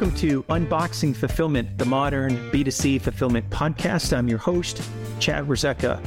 Welcome 0.00 0.18
to 0.20 0.42
Unboxing 0.44 1.14
Fulfillment, 1.14 1.76
the 1.76 1.84
modern 1.84 2.34
B2C 2.50 3.02
fulfillment 3.02 3.50
podcast. 3.50 4.16
I'm 4.16 4.28
your 4.28 4.38
host, 4.38 4.80
Chad 5.18 5.46
Warzecha. 5.46 6.00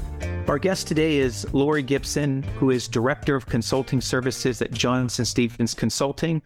Our 0.50 0.58
guest 0.58 0.88
today 0.88 1.18
is 1.18 1.46
Lori 1.54 1.84
Gibson, 1.84 2.41
who 2.58 2.71
is 2.71 2.88
Director 2.88 3.36
of 3.36 3.45
Consulting 3.45 4.02
Services 4.02 4.64
at 4.64 4.71
Johnson 4.71 5.26
Stevens 5.26 5.76
Consulting. 5.76 6.41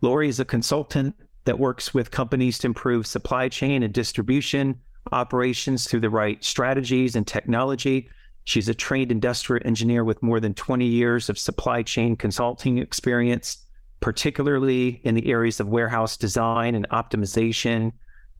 Lori 0.00 0.28
is 0.28 0.40
a 0.40 0.44
consultant 0.44 1.14
that 1.44 1.60
works 1.60 1.94
with 1.94 2.10
companies 2.10 2.58
to 2.58 2.66
improve 2.66 3.06
supply 3.06 3.48
chain 3.48 3.84
and 3.84 3.94
distribution 3.94 4.80
operations 5.12 5.86
through 5.86 6.00
the 6.00 6.10
right 6.10 6.42
strategies 6.42 7.14
and 7.14 7.28
technology. 7.28 8.10
She's 8.42 8.68
a 8.68 8.74
trained 8.74 9.12
industrial 9.12 9.64
engineer 9.64 10.02
with 10.02 10.20
more 10.20 10.40
than 10.40 10.52
20 10.52 10.84
years 10.84 11.28
of 11.28 11.38
supply 11.38 11.84
chain 11.84 12.16
consulting 12.16 12.78
experience, 12.78 13.67
particularly 14.00 15.00
in 15.04 15.14
the 15.14 15.30
areas 15.30 15.60
of 15.60 15.68
warehouse 15.68 16.16
design 16.16 16.74
and 16.74 16.88
optimization, 16.90 17.92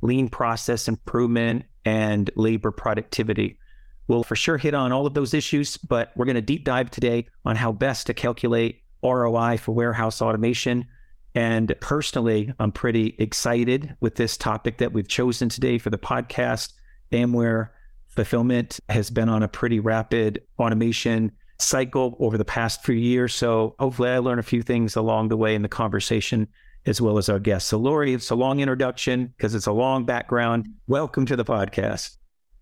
lean 0.03 0.29
process 0.29 0.89
improvement, 0.89 1.65
and 1.85 2.31
labor 2.37 2.71
productivity. 2.71 3.59
We'll 4.07 4.25
for 4.25 4.37
sure 4.37 4.59
hit 4.59 4.75
on 4.75 4.93
all 4.93 5.07
of 5.07 5.15
those 5.15 5.35
issues, 5.35 5.77
but 5.77 6.13
we're 6.17 6.25
going 6.25 6.35
to 6.37 6.43
deep 6.43 6.65
dive 6.65 6.91
today 6.91 7.27
on 7.45 7.57
how 7.57 7.73
best 7.73 8.07
to 8.07 8.15
calculate 8.15 8.83
ROI 9.03 9.59
for 9.59 9.73
warehouse 9.73 10.23
automation. 10.23 10.87
And 11.35 11.75
personally, 11.81 12.53
I'm 12.59 12.73
pretty 12.73 13.15
excited 13.19 13.95
with 14.01 14.17
this 14.17 14.37
topic 14.37 14.79
that 14.79 14.93
we've 14.93 15.09
chosen 15.09 15.49
today 15.49 15.79
for 15.79 15.91
the 15.91 15.99
podcast. 15.99 16.73
Amware 17.13 17.71
fulfillment 18.09 18.81
has 18.89 19.11
been 19.11 19.29
on 19.29 19.43
a 19.43 19.49
pretty 19.49 19.79
rapid 19.79 20.43
automation 20.59 21.33
cycle 21.59 22.17
over 22.21 22.39
the 22.39 22.45
past 22.45 22.85
few 22.85 22.95
years. 22.95 23.35
So 23.35 23.75
hopefully 23.79 24.11
I 24.11 24.19
learn 24.19 24.39
a 24.39 24.45
few 24.45 24.63
things 24.63 24.97
along 24.97 25.29
the 25.29 25.37
way 25.37 25.55
in 25.55 25.63
the 25.63 25.69
conversation 25.69 26.49
as 26.87 27.01
well 27.01 27.19
as 27.19 27.29
our 27.29 27.39
guests. 27.39 27.69
So 27.69 27.79
Lori, 27.79 28.15
it's 28.15 28.31
a 28.31 28.37
long 28.37 28.61
introduction 28.61 29.27
because 29.37 29.55
it's 29.55 29.67
a 29.67 29.73
long 29.73 30.05
background. 30.05 30.69
Welcome 30.87 31.27
to 31.27 31.37
the 31.37 31.45
podcast. 31.45 32.17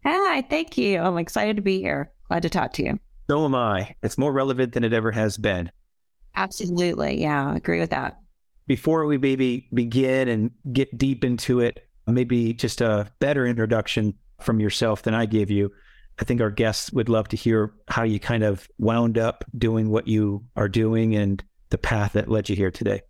Hi, 0.04 0.42
thank 0.42 0.78
you. 0.78 0.98
I'm 0.98 1.18
excited 1.18 1.56
to 1.56 1.62
be 1.62 1.78
here. 1.78 2.10
Glad 2.28 2.42
to 2.42 2.50
talk 2.50 2.72
to 2.74 2.84
you. 2.84 2.98
So 3.28 3.44
am 3.44 3.54
I. 3.54 3.94
It's 4.02 4.18
more 4.18 4.32
relevant 4.32 4.72
than 4.72 4.84
it 4.84 4.92
ever 4.92 5.12
has 5.12 5.36
been. 5.36 5.70
Absolutely. 6.34 7.20
Yeah, 7.20 7.50
I 7.50 7.56
agree 7.56 7.80
with 7.80 7.90
that. 7.90 8.18
Before 8.66 9.04
we 9.06 9.18
maybe 9.18 9.68
begin 9.74 10.28
and 10.28 10.50
get 10.72 10.96
deep 10.96 11.24
into 11.24 11.60
it, 11.60 11.88
maybe 12.06 12.52
just 12.52 12.80
a 12.80 13.10
better 13.18 13.46
introduction 13.46 14.14
from 14.40 14.60
yourself 14.60 15.02
than 15.02 15.14
I 15.14 15.26
gave 15.26 15.50
you. 15.50 15.72
I 16.18 16.24
think 16.24 16.40
our 16.40 16.50
guests 16.50 16.92
would 16.92 17.08
love 17.08 17.28
to 17.28 17.36
hear 17.36 17.72
how 17.88 18.02
you 18.02 18.18
kind 18.18 18.42
of 18.42 18.68
wound 18.78 19.18
up 19.18 19.44
doing 19.56 19.90
what 19.90 20.08
you 20.08 20.44
are 20.56 20.68
doing 20.68 21.14
and 21.14 21.42
the 21.70 21.78
path 21.78 22.12
that 22.12 22.28
led 22.28 22.48
you 22.48 22.56
here 22.56 22.70
today. 22.70 23.02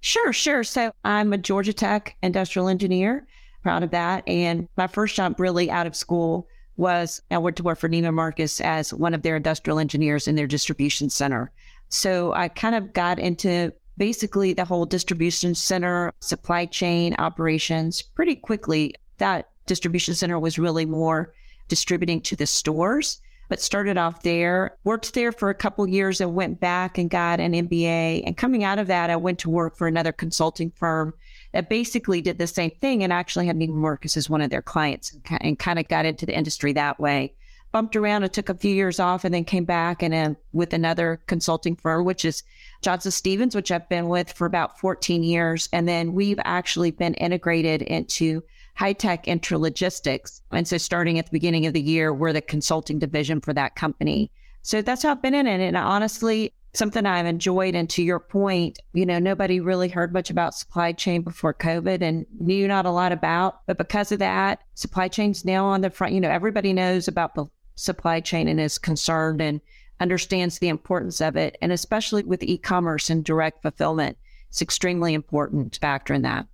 Sure, 0.00 0.32
sure. 0.32 0.64
So 0.64 0.92
I'm 1.04 1.32
a 1.32 1.38
Georgia 1.38 1.72
Tech 1.72 2.16
industrial 2.22 2.68
engineer 2.68 3.26
proud 3.62 3.82
of 3.82 3.90
that. 3.92 4.24
And 4.26 4.68
my 4.76 4.86
first 4.86 5.14
job 5.14 5.38
really 5.38 5.70
out 5.70 5.86
of 5.86 5.96
school 5.96 6.48
was 6.76 7.22
I 7.30 7.38
went 7.38 7.56
to 7.58 7.62
work 7.62 7.78
for 7.78 7.88
Neiman 7.88 8.14
Marcus 8.14 8.60
as 8.60 8.92
one 8.92 9.14
of 9.14 9.22
their 9.22 9.36
industrial 9.36 9.78
engineers 9.78 10.26
in 10.26 10.34
their 10.34 10.46
distribution 10.46 11.10
center. 11.10 11.52
So 11.88 12.32
I 12.32 12.48
kind 12.48 12.74
of 12.74 12.92
got 12.92 13.18
into 13.18 13.72
basically 13.98 14.52
the 14.54 14.64
whole 14.64 14.86
distribution 14.86 15.54
center, 15.54 16.12
supply 16.20 16.66
chain 16.66 17.14
operations 17.18 18.02
pretty 18.02 18.34
quickly. 18.34 18.94
That 19.18 19.50
distribution 19.66 20.14
center 20.14 20.38
was 20.38 20.58
really 20.58 20.86
more 20.86 21.32
distributing 21.68 22.20
to 22.22 22.36
the 22.36 22.46
stores, 22.46 23.20
but 23.48 23.60
started 23.60 23.98
off 23.98 24.22
there, 24.22 24.76
worked 24.84 25.12
there 25.14 25.30
for 25.30 25.50
a 25.50 25.54
couple 25.54 25.86
years 25.86 26.20
and 26.20 26.34
went 26.34 26.58
back 26.58 26.96
and 26.96 27.10
got 27.10 27.38
an 27.38 27.52
MBA. 27.52 28.22
And 28.24 28.36
coming 28.36 28.64
out 28.64 28.78
of 28.78 28.86
that, 28.86 29.10
I 29.10 29.16
went 29.16 29.38
to 29.40 29.50
work 29.50 29.76
for 29.76 29.86
another 29.86 30.12
consulting 30.12 30.70
firm 30.70 31.12
that 31.52 31.68
basically 31.68 32.22
did 32.22 32.38
the 32.38 32.46
same 32.46 32.70
thing 32.80 33.02
and 33.02 33.12
actually 33.12 33.46
had 33.46 33.58
Neiman 33.58 33.74
Marcus 33.74 34.16
as 34.16 34.30
one 34.30 34.40
of 34.40 34.50
their 34.50 34.62
clients 34.62 35.12
and, 35.12 35.42
and 35.42 35.58
kind 35.58 35.78
of 35.78 35.86
got 35.88 36.06
into 36.06 36.24
the 36.24 36.36
industry 36.36 36.72
that 36.72 36.98
way. 36.98 37.34
Bumped 37.72 37.96
around 37.96 38.22
and 38.22 38.32
took 38.32 38.48
a 38.48 38.54
few 38.54 38.74
years 38.74 38.98
off 38.98 39.24
and 39.24 39.34
then 39.34 39.44
came 39.44 39.64
back 39.64 40.02
and 40.02 40.12
then 40.12 40.36
with 40.52 40.72
another 40.72 41.22
consulting 41.26 41.76
firm, 41.76 42.04
which 42.04 42.24
is 42.24 42.42
Johnson 42.80 43.10
Stevens, 43.10 43.54
which 43.54 43.70
I've 43.70 43.88
been 43.88 44.08
with 44.08 44.32
for 44.32 44.46
about 44.46 44.78
14 44.78 45.22
years. 45.22 45.68
And 45.72 45.88
then 45.88 46.14
we've 46.14 46.40
actually 46.44 46.90
been 46.90 47.14
integrated 47.14 47.82
into 47.82 48.42
Hy-Tek 48.74 49.26
intralogistics. 49.26 50.40
And 50.50 50.66
so 50.66 50.78
starting 50.78 51.18
at 51.18 51.26
the 51.26 51.32
beginning 51.32 51.66
of 51.66 51.72
the 51.72 51.80
year, 51.80 52.12
we're 52.12 52.32
the 52.32 52.40
consulting 52.40 52.98
division 52.98 53.40
for 53.40 53.52
that 53.52 53.76
company. 53.76 54.30
So 54.62 54.82
that's 54.82 55.02
how 55.02 55.10
I've 55.10 55.22
been 55.22 55.34
in 55.34 55.46
it. 55.46 55.60
And 55.60 55.76
honestly, 55.76 56.52
something 56.74 57.04
I've 57.04 57.26
enjoyed. 57.26 57.74
And 57.74 57.88
to 57.90 58.02
your 58.02 58.18
point, 58.18 58.78
you 58.92 59.04
know, 59.04 59.18
nobody 59.18 59.60
really 59.60 59.88
heard 59.88 60.12
much 60.12 60.30
about 60.30 60.54
supply 60.54 60.92
chain 60.92 61.22
before 61.22 61.52
COVID 61.54 62.00
and 62.00 62.26
knew 62.40 62.66
not 62.66 62.86
a 62.86 62.90
lot 62.90 63.12
about. 63.12 63.60
But 63.66 63.78
because 63.78 64.10
of 64.10 64.18
that, 64.20 64.60
supply 64.74 65.08
chain's 65.08 65.44
now 65.44 65.66
on 65.66 65.82
the 65.82 65.90
front. 65.90 66.14
You 66.14 66.20
know, 66.20 66.30
everybody 66.30 66.72
knows 66.72 67.08
about 67.08 67.34
the 67.34 67.46
supply 67.74 68.20
chain 68.20 68.48
and 68.48 68.60
is 68.60 68.78
concerned 68.78 69.40
and 69.40 69.60
understands 70.00 70.58
the 70.58 70.68
importance 70.68 71.20
of 71.20 71.36
it. 71.36 71.58
And 71.60 71.72
especially 71.72 72.22
with 72.22 72.42
e 72.42 72.56
commerce 72.58 73.10
and 73.10 73.24
direct 73.24 73.62
fulfillment, 73.62 74.16
it's 74.48 74.62
extremely 74.62 75.14
important 75.14 75.78
factor 75.80 76.14
in 76.14 76.22
that. 76.22 76.46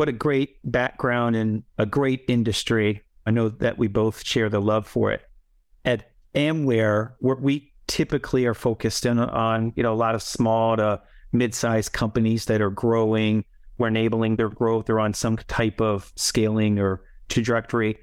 What 0.00 0.08
a 0.08 0.12
great 0.12 0.56
background 0.64 1.36
and 1.36 1.62
a 1.76 1.84
great 1.84 2.24
industry. 2.26 3.02
I 3.26 3.32
know 3.32 3.50
that 3.50 3.76
we 3.76 3.86
both 3.86 4.24
share 4.24 4.48
the 4.48 4.58
love 4.58 4.86
for 4.86 5.12
it. 5.12 5.20
At 5.84 6.10
Amware, 6.34 7.12
we 7.20 7.74
typically 7.86 8.46
are 8.46 8.54
focused 8.54 9.04
in 9.04 9.18
on, 9.18 9.74
you 9.76 9.82
know, 9.82 9.92
a 9.92 9.94
lot 9.94 10.14
of 10.14 10.22
small 10.22 10.78
to 10.78 11.02
mid-sized 11.34 11.92
companies 11.92 12.46
that 12.46 12.62
are 12.62 12.70
growing. 12.70 13.44
We're 13.76 13.88
enabling 13.88 14.36
their 14.36 14.48
growth. 14.48 14.86
They're 14.86 14.98
on 14.98 15.12
some 15.12 15.36
type 15.36 15.82
of 15.82 16.10
scaling 16.16 16.78
or 16.78 17.02
trajectory. 17.28 17.98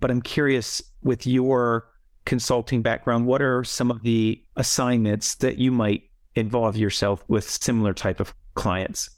But 0.00 0.10
I'm 0.10 0.22
curious 0.22 0.82
with 1.02 1.26
your 1.26 1.86
consulting 2.24 2.80
background, 2.80 3.26
what 3.26 3.42
are 3.42 3.64
some 3.64 3.90
of 3.90 4.02
the 4.02 4.42
assignments 4.56 5.34
that 5.34 5.58
you 5.58 5.70
might 5.70 6.04
involve 6.36 6.78
yourself 6.78 7.22
with 7.28 7.46
similar 7.46 7.92
type 7.92 8.18
of 8.18 8.32
clients? 8.54 9.10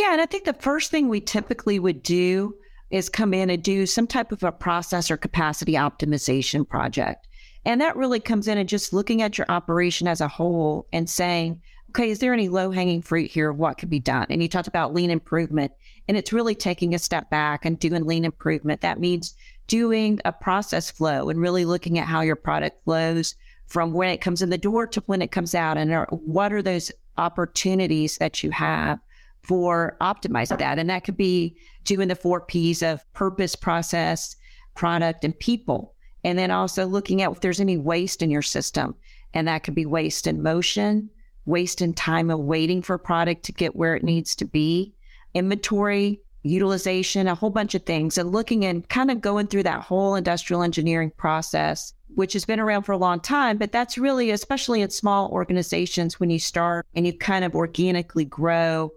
Yeah, 0.00 0.12
and 0.12 0.20
I 0.22 0.24
think 0.24 0.44
the 0.44 0.54
first 0.54 0.90
thing 0.90 1.10
we 1.10 1.20
typically 1.20 1.78
would 1.78 2.02
do 2.02 2.54
is 2.88 3.10
come 3.10 3.34
in 3.34 3.50
and 3.50 3.62
do 3.62 3.84
some 3.84 4.06
type 4.06 4.32
of 4.32 4.42
a 4.42 4.50
process 4.50 5.10
or 5.10 5.18
capacity 5.18 5.74
optimization 5.74 6.66
project. 6.66 7.28
And 7.66 7.82
that 7.82 7.96
really 7.96 8.18
comes 8.18 8.48
in 8.48 8.56
and 8.56 8.66
just 8.66 8.94
looking 8.94 9.20
at 9.20 9.36
your 9.36 9.44
operation 9.50 10.08
as 10.08 10.22
a 10.22 10.26
whole 10.26 10.86
and 10.90 11.08
saying, 11.10 11.60
okay, 11.90 12.08
is 12.08 12.18
there 12.18 12.32
any 12.32 12.48
low 12.48 12.70
hanging 12.70 13.02
fruit 13.02 13.30
here? 13.30 13.50
Of 13.50 13.58
what 13.58 13.76
could 13.76 13.90
be 13.90 14.00
done? 14.00 14.24
And 14.30 14.42
you 14.42 14.48
talked 14.48 14.68
about 14.68 14.94
lean 14.94 15.10
improvement, 15.10 15.70
and 16.08 16.16
it's 16.16 16.32
really 16.32 16.54
taking 16.54 16.94
a 16.94 16.98
step 16.98 17.28
back 17.28 17.66
and 17.66 17.78
doing 17.78 18.06
lean 18.06 18.24
improvement. 18.24 18.80
That 18.80 19.00
means 19.00 19.34
doing 19.66 20.18
a 20.24 20.32
process 20.32 20.90
flow 20.90 21.28
and 21.28 21.38
really 21.38 21.66
looking 21.66 21.98
at 21.98 22.08
how 22.08 22.22
your 22.22 22.36
product 22.36 22.82
flows 22.84 23.34
from 23.66 23.92
when 23.92 24.08
it 24.08 24.22
comes 24.22 24.40
in 24.40 24.48
the 24.48 24.56
door 24.56 24.86
to 24.86 25.02
when 25.02 25.20
it 25.20 25.30
comes 25.30 25.54
out. 25.54 25.76
And 25.76 26.06
what 26.10 26.54
are 26.54 26.62
those 26.62 26.90
opportunities 27.18 28.16
that 28.16 28.42
you 28.42 28.50
have 28.52 28.98
for 29.42 29.96
optimizing 30.00 30.58
that? 30.58 30.78
And 30.78 30.90
that 30.90 31.04
could 31.04 31.16
be 31.16 31.56
doing 31.84 32.08
the 32.08 32.14
four 32.14 32.40
P's 32.40 32.82
of 32.82 33.00
purpose, 33.12 33.54
process, 33.54 34.36
product, 34.74 35.24
and 35.24 35.38
people. 35.38 35.94
And 36.24 36.38
then 36.38 36.50
also 36.50 36.86
looking 36.86 37.22
at 37.22 37.32
if 37.32 37.40
there's 37.40 37.60
any 37.60 37.78
waste 37.78 38.22
in 38.22 38.30
your 38.30 38.42
system. 38.42 38.94
And 39.32 39.48
that 39.48 39.62
could 39.62 39.74
be 39.74 39.86
waste 39.86 40.26
in 40.26 40.42
motion, 40.42 41.10
waste 41.46 41.80
in 41.80 41.94
time 41.94 42.30
of 42.30 42.40
waiting 42.40 42.82
for 42.82 42.94
a 42.94 42.98
product 42.98 43.44
to 43.44 43.52
get 43.52 43.76
where 43.76 43.94
it 43.94 44.04
needs 44.04 44.34
to 44.36 44.44
be, 44.44 44.92
inventory, 45.34 46.20
utilization, 46.42 47.28
a 47.28 47.34
whole 47.34 47.50
bunch 47.50 47.74
of 47.74 47.84
things. 47.84 48.18
And 48.18 48.32
looking 48.32 48.64
and 48.64 48.88
kind 48.88 49.10
of 49.10 49.20
going 49.20 49.46
through 49.46 49.62
that 49.64 49.82
whole 49.82 50.14
industrial 50.14 50.62
engineering 50.62 51.12
process, 51.16 51.92
which 52.14 52.32
has 52.32 52.44
been 52.44 52.60
around 52.60 52.82
for 52.82 52.92
a 52.92 52.98
long 52.98 53.20
time. 53.20 53.56
But 53.56 53.72
that's 53.72 53.98
really, 53.98 54.30
especially 54.30 54.82
in 54.82 54.90
small 54.90 55.30
organizations, 55.30 56.18
when 56.18 56.30
you 56.30 56.38
start 56.38 56.86
and 56.94 57.06
you 57.06 57.16
kind 57.16 57.44
of 57.44 57.54
organically 57.54 58.24
grow 58.24 58.90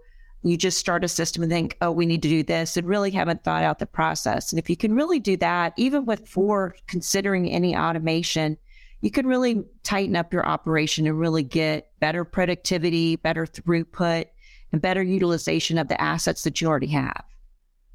you 0.50 0.56
just 0.56 0.78
start 0.78 1.04
a 1.04 1.08
system 1.08 1.42
and 1.42 1.50
think, 1.50 1.76
oh, 1.80 1.90
we 1.90 2.06
need 2.06 2.22
to 2.22 2.28
do 2.28 2.42
this, 2.42 2.76
and 2.76 2.86
really 2.86 3.10
haven't 3.10 3.44
thought 3.44 3.62
out 3.62 3.78
the 3.78 3.86
process. 3.86 4.52
And 4.52 4.58
if 4.58 4.68
you 4.68 4.76
can 4.76 4.94
really 4.94 5.18
do 5.18 5.36
that, 5.38 5.72
even 5.76 6.04
for 6.26 6.76
considering 6.86 7.50
any 7.50 7.76
automation, 7.76 8.58
you 9.00 9.10
can 9.10 9.26
really 9.26 9.64
tighten 9.82 10.16
up 10.16 10.32
your 10.32 10.46
operation 10.46 11.06
and 11.06 11.18
really 11.18 11.42
get 11.42 11.90
better 12.00 12.24
productivity, 12.24 13.16
better 13.16 13.46
throughput, 13.46 14.26
and 14.72 14.82
better 14.82 15.02
utilization 15.02 15.78
of 15.78 15.88
the 15.88 16.00
assets 16.00 16.42
that 16.42 16.60
you 16.60 16.68
already 16.68 16.88
have. 16.88 17.22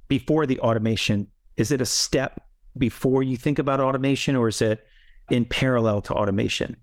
Before 0.08 0.46
the 0.46 0.60
automation, 0.60 1.28
is 1.58 1.72
it 1.72 1.82
a 1.82 1.86
step 1.86 2.42
before 2.78 3.22
you 3.22 3.38
think 3.38 3.60
about 3.60 3.80
automation, 3.80 4.36
or 4.36 4.48
is 4.48 4.62
it 4.62 4.86
in 5.30 5.46
parallel 5.46 6.02
to 6.04 6.14
automation? 6.14 6.78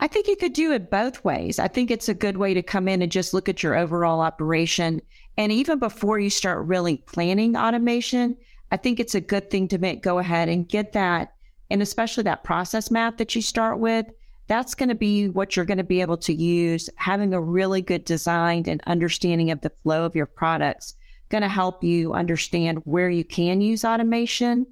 I 0.00 0.06
think 0.06 0.28
you 0.28 0.36
could 0.36 0.52
do 0.52 0.72
it 0.72 0.90
both 0.90 1.24
ways. 1.24 1.58
I 1.58 1.66
think 1.68 1.90
it's 1.90 2.08
a 2.08 2.14
good 2.14 2.36
way 2.36 2.54
to 2.54 2.62
come 2.62 2.86
in 2.86 3.02
and 3.02 3.10
just 3.10 3.34
look 3.34 3.48
at 3.48 3.62
your 3.62 3.76
overall 3.76 4.20
operation. 4.20 5.02
And 5.36 5.50
even 5.50 5.78
before 5.78 6.18
you 6.18 6.30
start 6.30 6.66
really 6.66 6.98
planning 6.98 7.56
automation, 7.56 8.36
I 8.70 8.76
think 8.76 9.00
it's 9.00 9.14
a 9.14 9.20
good 9.20 9.50
thing 9.50 9.66
to 9.68 9.78
make, 9.78 10.02
go 10.02 10.18
ahead 10.18 10.48
and 10.48 10.68
get 10.68 10.92
that, 10.92 11.34
and 11.70 11.82
especially 11.82 12.22
that 12.24 12.44
process 12.44 12.90
map 12.90 13.16
that 13.16 13.34
you 13.34 13.42
start 13.42 13.80
with. 13.80 14.06
That's 14.46 14.74
going 14.74 14.88
to 14.88 14.94
be 14.94 15.28
what 15.28 15.56
you're 15.56 15.64
going 15.64 15.78
to 15.78 15.84
be 15.84 16.00
able 16.00 16.16
to 16.18 16.32
use, 16.32 16.88
having 16.96 17.34
a 17.34 17.40
really 17.40 17.82
good 17.82 18.04
design 18.04 18.64
and 18.66 18.80
understanding 18.86 19.50
of 19.50 19.60
the 19.60 19.72
flow 19.82 20.04
of 20.04 20.14
your 20.14 20.26
products 20.26 20.94
going 21.28 21.42
to 21.42 21.48
help 21.48 21.84
you 21.84 22.14
understand 22.14 22.78
where 22.84 23.10
you 23.10 23.24
can 23.24 23.60
use 23.60 23.84
automation, 23.84 24.66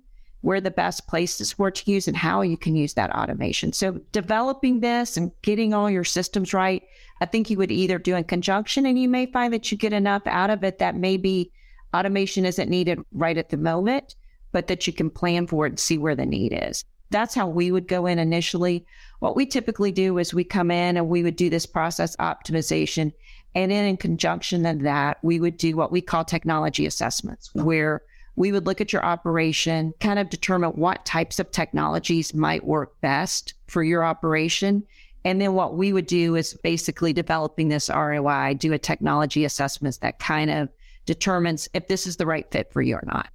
where 0.47 0.61
the 0.61 0.71
best 0.71 1.09
places 1.09 1.53
for 1.53 1.73
to 1.73 1.91
use, 1.91 2.07
and 2.07 2.17
how 2.17 2.41
you 2.41 2.57
can 2.57 2.77
use 2.77 2.95
that 2.95 3.11
automation. 3.11 3.73
So, 3.73 4.01
developing 4.13 4.79
this 4.79 5.17
and 5.17 5.33
getting 5.43 5.75
all 5.75 5.91
your 5.91 6.05
systems 6.05 6.55
right, 6.55 6.85
I 7.21 7.27
think 7.27 7.51
you 7.51 7.59
would 7.59 7.73
either 7.73 7.99
do 7.99 8.15
in 8.15 8.23
conjunction, 8.23 8.87
and 8.87 8.97
you 8.97 9.09
may 9.09 9.27
find 9.27 9.53
that 9.53 9.73
you 9.73 9.77
get 9.77 9.93
enough 9.93 10.23
out 10.27 10.51
of 10.51 10.63
it 10.63 10.79
that 10.79 10.95
maybe 10.95 11.51
automation 11.93 12.47
isn't 12.47 12.71
needed 12.71 13.01
right 13.11 13.37
at 13.37 13.49
the 13.49 13.57
moment, 13.57 14.15
but 14.53 14.69
that 14.69 14.87
you 14.87 14.93
can 14.93 15.11
plan 15.11 15.49
for 15.49 15.67
it 15.67 15.71
and 15.71 15.81
see 15.81 15.99
where 15.99 16.15
the 16.15 16.25
need 16.25 16.57
is. 16.57 16.85
That's 17.11 17.35
how 17.35 17.49
we 17.49 17.73
would 17.73 17.89
go 17.89 18.07
in 18.07 18.21
initially. 18.21 18.87
What 19.19 19.35
we 19.35 19.47
typically 19.47 19.91
do 19.91 20.19
is 20.19 20.33
we 20.33 20.45
come 20.45 20.71
in 20.71 20.97
and 20.97 21.09
we 21.09 21.25
would 21.25 21.37
do 21.37 21.51
this 21.51 21.67
process 21.67 22.15
optimization 22.17 23.13
and 23.57 23.73
then 23.73 23.87
in 23.87 23.97
conjunction 23.97 24.65
with 24.65 24.83
that, 24.83 25.17
we 25.23 25.41
would 25.41 25.57
do 25.57 25.77
what 25.77 25.91
we 25.91 26.03
call 26.03 26.25
technology 26.27 26.85
assessments, 26.85 27.55
where 27.55 28.03
we 28.37 28.53
would 28.53 28.67
look 28.67 28.81
at 28.81 28.93
your 28.93 29.05
operation, 29.05 29.95
kind 30.01 30.19
of 30.19 30.29
determine 30.29 30.71
what 30.71 31.05
types 31.05 31.39
of 31.39 31.51
technologies 31.51 32.35
might 32.35 32.65
work 32.65 33.01
best 33.01 33.55
for 33.67 33.83
your 33.83 34.05
operation. 34.05 34.85
And 35.25 35.41
then 35.41 35.55
what 35.55 35.77
we 35.77 35.93
would 35.93 36.07
do 36.07 36.37
is 36.37 36.55
basically 36.63 37.13
developing 37.13 37.69
this 37.69 37.89
ROI, 37.89 38.55
do 38.59 38.73
a 38.73 38.79
technology 38.79 39.45
assessment 39.45 39.99
that 40.03 40.19
kind 40.19 40.51
of 40.51 40.69
determines 41.07 41.69
if 41.73 41.89
this 41.89 42.07
is 42.07 42.17
the 42.17 42.27
right 42.27 42.47
fit 42.51 42.73
for 42.73 42.83
you 42.83 42.95
or 42.95 43.05
not. 43.07 43.29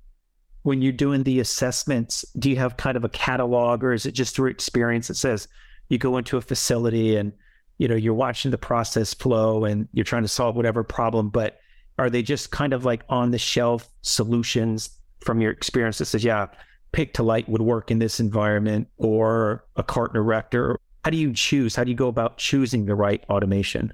When 0.64 0.82
you're 0.82 0.94
doing 0.94 1.24
the 1.24 1.40
assessments, 1.40 2.24
do 2.38 2.50
you 2.50 2.58
have 2.58 2.78
kind 2.78 2.96
of 2.96 3.04
a 3.04 3.10
catalog 3.10 3.84
or 3.84 3.94
is 3.94 4.06
it 4.06 4.12
just 4.12 4.36
through 4.36 4.52
experience 4.52 5.08
that 5.08 5.16
says 5.16 5.48
you 5.90 5.98
go 5.98 6.18
into 6.18 6.38
a 6.38 6.42
facility 6.42 7.16
and 7.16 7.34
you 7.80 7.88
know 7.88 7.96
you're 7.96 8.14
watching 8.14 8.52
the 8.52 8.58
process 8.60 9.12
flow 9.12 9.66
and 9.66 9.88
you're 9.92 10.06
trying 10.06 10.22
to 10.22 10.28
solve 10.28 10.56
whatever 10.56 10.84
problem 10.84 11.30
but 11.30 11.61
are 11.98 12.10
they 12.10 12.22
just 12.22 12.52
kind 12.52 12.74
of 12.74 12.86
like 12.86 13.04
on 13.10 13.32
the 13.32 13.38
shelf 13.38 13.90
solutions 14.02 14.90
from 15.20 15.42
your 15.42 15.52
experience 15.52 15.98
that 15.98 16.06
says 16.06 16.24
yeah 16.24 16.48
pick 16.92 17.14
to 17.14 17.24
light 17.24 17.48
would 17.48 17.62
work 17.62 17.92
in 17.92 18.00
this 18.00 18.20
environment 18.20 18.88
or 18.98 19.66
a 19.76 19.84
carton 19.84 20.18
erector 20.18 20.78
how 21.04 21.10
do 21.10 21.18
you 21.18 21.34
choose? 21.34 21.76
How 21.76 21.84
do 21.84 21.90
you 21.90 21.98
go 21.98 22.08
about 22.08 22.38
choosing 22.38 22.86
the 22.86 22.96
right 22.96 23.24
automation? 23.30 23.94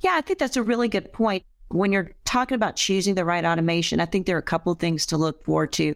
Yeah 0.00 0.14
i 0.14 0.20
think 0.20 0.38
that's 0.38 0.56
a 0.56 0.62
really 0.62 0.88
good 0.88 1.12
point. 1.12 1.44
When 1.70 1.92
you're 1.92 2.12
talking 2.24 2.54
about 2.54 2.76
choosing 2.76 3.14
the 3.14 3.24
right 3.24 3.44
automation 3.44 4.00
i 4.00 4.06
think 4.06 4.26
there 4.26 4.36
are 4.36 4.40
a 4.40 4.42
couple 4.54 4.72
of 4.72 4.78
things 4.78 5.06
to 5.06 5.16
look 5.16 5.44
for 5.44 5.66
to 5.66 5.94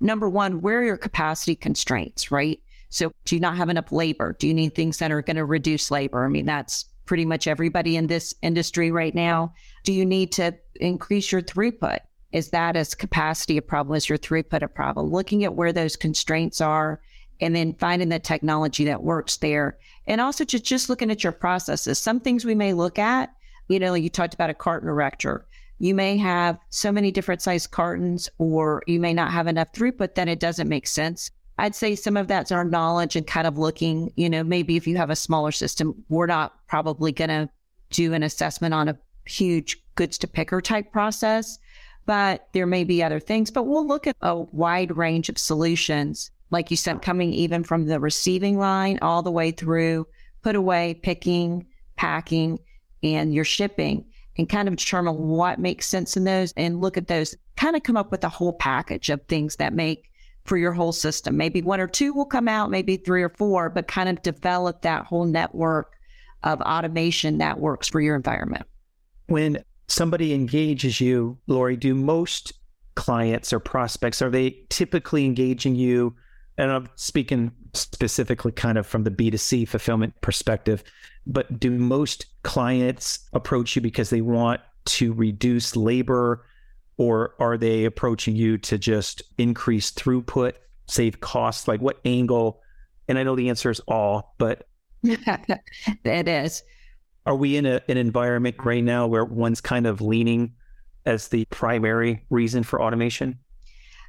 number 0.00 0.28
one 0.28 0.60
where 0.60 0.80
are 0.80 0.84
your 0.84 0.96
capacity 0.96 1.56
constraints 1.56 2.30
right? 2.30 2.60
So, 2.90 3.12
do 3.26 3.36
you 3.36 3.40
not 3.40 3.56
have 3.56 3.68
enough 3.68 3.92
labor? 3.92 4.34
Do 4.38 4.48
you 4.48 4.54
need 4.54 4.74
things 4.74 4.98
that 4.98 5.12
are 5.12 5.20
going 5.20 5.36
to 5.36 5.44
reduce 5.44 5.90
labor? 5.90 6.24
I 6.24 6.28
mean, 6.28 6.46
that's 6.46 6.86
pretty 7.08 7.24
much 7.24 7.46
everybody 7.46 7.96
in 7.96 8.06
this 8.06 8.34
industry 8.42 8.92
right 8.92 9.14
now. 9.14 9.54
Do 9.82 9.94
you 9.94 10.04
need 10.04 10.30
to 10.32 10.54
increase 10.76 11.32
your 11.32 11.40
throughput? 11.40 12.00
Is 12.32 12.50
that 12.50 12.76
as 12.76 12.94
capacity 12.94 13.56
a 13.56 13.62
problem? 13.62 13.96
Is 13.96 14.10
your 14.10 14.18
throughput 14.18 14.62
a 14.62 14.68
problem? 14.68 15.10
Looking 15.10 15.42
at 15.42 15.54
where 15.54 15.72
those 15.72 15.96
constraints 15.96 16.60
are 16.60 17.00
and 17.40 17.56
then 17.56 17.72
finding 17.72 18.10
the 18.10 18.18
technology 18.18 18.84
that 18.84 19.02
works 19.02 19.38
there. 19.38 19.78
And 20.06 20.20
also 20.20 20.44
just, 20.44 20.64
just 20.64 20.90
looking 20.90 21.10
at 21.10 21.24
your 21.24 21.32
processes. 21.32 21.98
Some 21.98 22.20
things 22.20 22.44
we 22.44 22.54
may 22.54 22.74
look 22.74 22.98
at, 22.98 23.32
you 23.68 23.80
know, 23.80 23.94
you 23.94 24.10
talked 24.10 24.34
about 24.34 24.50
a 24.50 24.54
carton 24.54 24.90
erector. 24.90 25.46
You 25.78 25.94
may 25.94 26.18
have 26.18 26.58
so 26.68 26.92
many 26.92 27.10
different 27.10 27.40
size 27.40 27.66
cartons, 27.66 28.28
or 28.36 28.82
you 28.86 29.00
may 29.00 29.14
not 29.14 29.32
have 29.32 29.46
enough 29.46 29.72
throughput 29.72 30.14
that 30.16 30.28
it 30.28 30.40
doesn't 30.40 30.68
make 30.68 30.86
sense 30.86 31.30
I'd 31.58 31.74
say 31.74 31.94
some 31.94 32.16
of 32.16 32.28
that's 32.28 32.52
our 32.52 32.64
knowledge 32.64 33.16
and 33.16 33.26
kind 33.26 33.46
of 33.46 33.58
looking, 33.58 34.12
you 34.16 34.30
know, 34.30 34.44
maybe 34.44 34.76
if 34.76 34.86
you 34.86 34.96
have 34.96 35.10
a 35.10 35.16
smaller 35.16 35.52
system, 35.52 36.04
we're 36.08 36.26
not 36.26 36.66
probably 36.68 37.12
going 37.12 37.30
to 37.30 37.48
do 37.90 38.14
an 38.14 38.22
assessment 38.22 38.74
on 38.74 38.88
a 38.88 38.98
huge 39.26 39.82
goods 39.96 40.18
to 40.18 40.28
picker 40.28 40.60
type 40.60 40.92
process, 40.92 41.58
but 42.06 42.48
there 42.52 42.66
may 42.66 42.84
be 42.84 43.02
other 43.02 43.20
things. 43.20 43.50
But 43.50 43.64
we'll 43.64 43.86
look 43.86 44.06
at 44.06 44.16
a 44.22 44.36
wide 44.36 44.96
range 44.96 45.28
of 45.28 45.36
solutions, 45.36 46.30
like 46.50 46.70
you 46.70 46.76
said, 46.76 47.02
coming 47.02 47.32
even 47.32 47.64
from 47.64 47.86
the 47.86 47.98
receiving 47.98 48.58
line 48.58 48.98
all 49.02 49.22
the 49.22 49.32
way 49.32 49.50
through 49.50 50.06
put 50.42 50.54
away, 50.56 50.94
picking, 51.02 51.66
packing, 51.96 52.58
and 53.02 53.34
your 53.34 53.44
shipping, 53.44 54.04
and 54.36 54.48
kind 54.48 54.68
of 54.68 54.76
determine 54.76 55.16
what 55.16 55.58
makes 55.58 55.86
sense 55.86 56.16
in 56.16 56.24
those 56.24 56.52
and 56.56 56.80
look 56.80 56.96
at 56.96 57.08
those, 57.08 57.34
kind 57.56 57.76
of 57.76 57.82
come 57.82 57.96
up 57.96 58.10
with 58.10 58.22
a 58.24 58.28
whole 58.28 58.52
package 58.52 59.10
of 59.10 59.20
things 59.22 59.56
that 59.56 59.72
make 59.72 60.07
for 60.48 60.56
your 60.56 60.72
whole 60.72 60.92
system. 60.92 61.36
Maybe 61.36 61.62
one 61.62 61.80
or 61.80 61.86
two 61.86 62.12
will 62.12 62.24
come 62.24 62.48
out, 62.48 62.70
maybe 62.70 62.96
three 62.96 63.22
or 63.22 63.28
four, 63.28 63.68
but 63.68 63.86
kind 63.86 64.08
of 64.08 64.22
develop 64.22 64.82
that 64.82 65.04
whole 65.04 65.24
network 65.24 65.92
of 66.42 66.60
automation 66.62 67.38
that 67.38 67.60
works 67.60 67.88
for 67.88 68.00
your 68.00 68.16
environment. 68.16 68.64
When 69.26 69.62
somebody 69.88 70.32
engages 70.32 71.00
you, 71.00 71.38
Lori, 71.46 71.76
do 71.76 71.94
most 71.94 72.52
clients 72.94 73.52
or 73.52 73.60
prospects 73.60 74.22
are 74.22 74.30
they 74.30 74.64
typically 74.70 75.24
engaging 75.24 75.74
you? 75.74 76.16
And 76.56 76.72
I'm 76.72 76.88
speaking 76.96 77.52
specifically 77.74 78.50
kind 78.50 78.78
of 78.78 78.86
from 78.86 79.04
the 79.04 79.10
B2C 79.10 79.68
fulfillment 79.68 80.14
perspective, 80.20 80.82
but 81.26 81.60
do 81.60 81.70
most 81.70 82.26
clients 82.42 83.28
approach 83.32 83.76
you 83.76 83.82
because 83.82 84.10
they 84.10 84.22
want 84.22 84.60
to 84.86 85.12
reduce 85.12 85.76
labor 85.76 86.44
or 86.98 87.34
are 87.38 87.56
they 87.56 87.84
approaching 87.84 88.36
you 88.36 88.58
to 88.58 88.76
just 88.76 89.22
increase 89.38 89.90
throughput, 89.90 90.54
save 90.86 91.20
costs? 91.20 91.66
Like 91.66 91.80
what 91.80 92.00
angle? 92.04 92.60
And 93.06 93.18
I 93.18 93.22
know 93.22 93.36
the 93.36 93.48
answer 93.48 93.70
is 93.70 93.80
all, 93.88 94.34
but 94.36 94.68
it 95.02 96.28
is. 96.28 96.62
Are 97.24 97.36
we 97.36 97.56
in 97.56 97.66
a, 97.66 97.80
an 97.88 97.96
environment 97.96 98.56
right 98.64 98.82
now 98.82 99.06
where 99.06 99.24
one's 99.24 99.60
kind 99.60 99.86
of 99.86 100.00
leaning 100.00 100.52
as 101.06 101.28
the 101.28 101.44
primary 101.46 102.24
reason 102.30 102.62
for 102.62 102.82
automation? 102.82 103.38